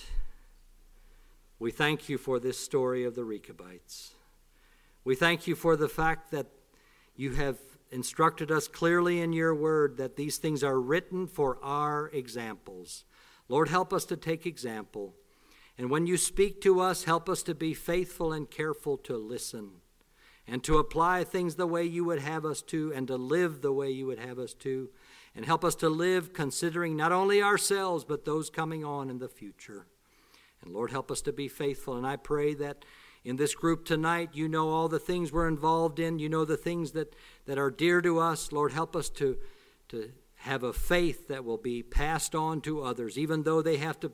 [1.60, 4.14] we thank you for this story of the Rechabites.
[5.04, 6.48] We thank you for the fact that
[7.16, 7.58] you have
[7.92, 13.06] instructed us clearly in your word that these things are written for our examples.
[13.48, 15.14] Lord, help us to take example.
[15.78, 19.82] And when you speak to us, help us to be faithful and careful to listen
[20.48, 23.74] and to apply things the way you would have us to and to live the
[23.74, 24.90] way you would have us to.
[25.36, 29.28] And help us to live considering not only ourselves, but those coming on in the
[29.28, 29.86] future.
[30.66, 31.96] And Lord, help us to be faithful.
[31.96, 32.84] And I pray that
[33.26, 34.30] in this group tonight.
[34.34, 36.20] You know all the things we're involved in.
[36.20, 38.52] You know the things that, that are dear to us.
[38.52, 39.38] Lord, help us to,
[39.90, 44.00] to have a faith that will be passed on to others, even though they have
[44.02, 44.12] to,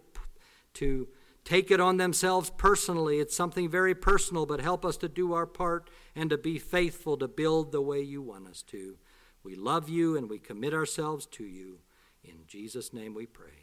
[0.75, 1.09] to
[1.43, 3.19] take it on themselves personally.
[3.19, 7.17] It's something very personal, but help us to do our part and to be faithful
[7.17, 8.97] to build the way you want us to.
[9.43, 11.79] We love you and we commit ourselves to you.
[12.23, 13.60] In Jesus' name we pray.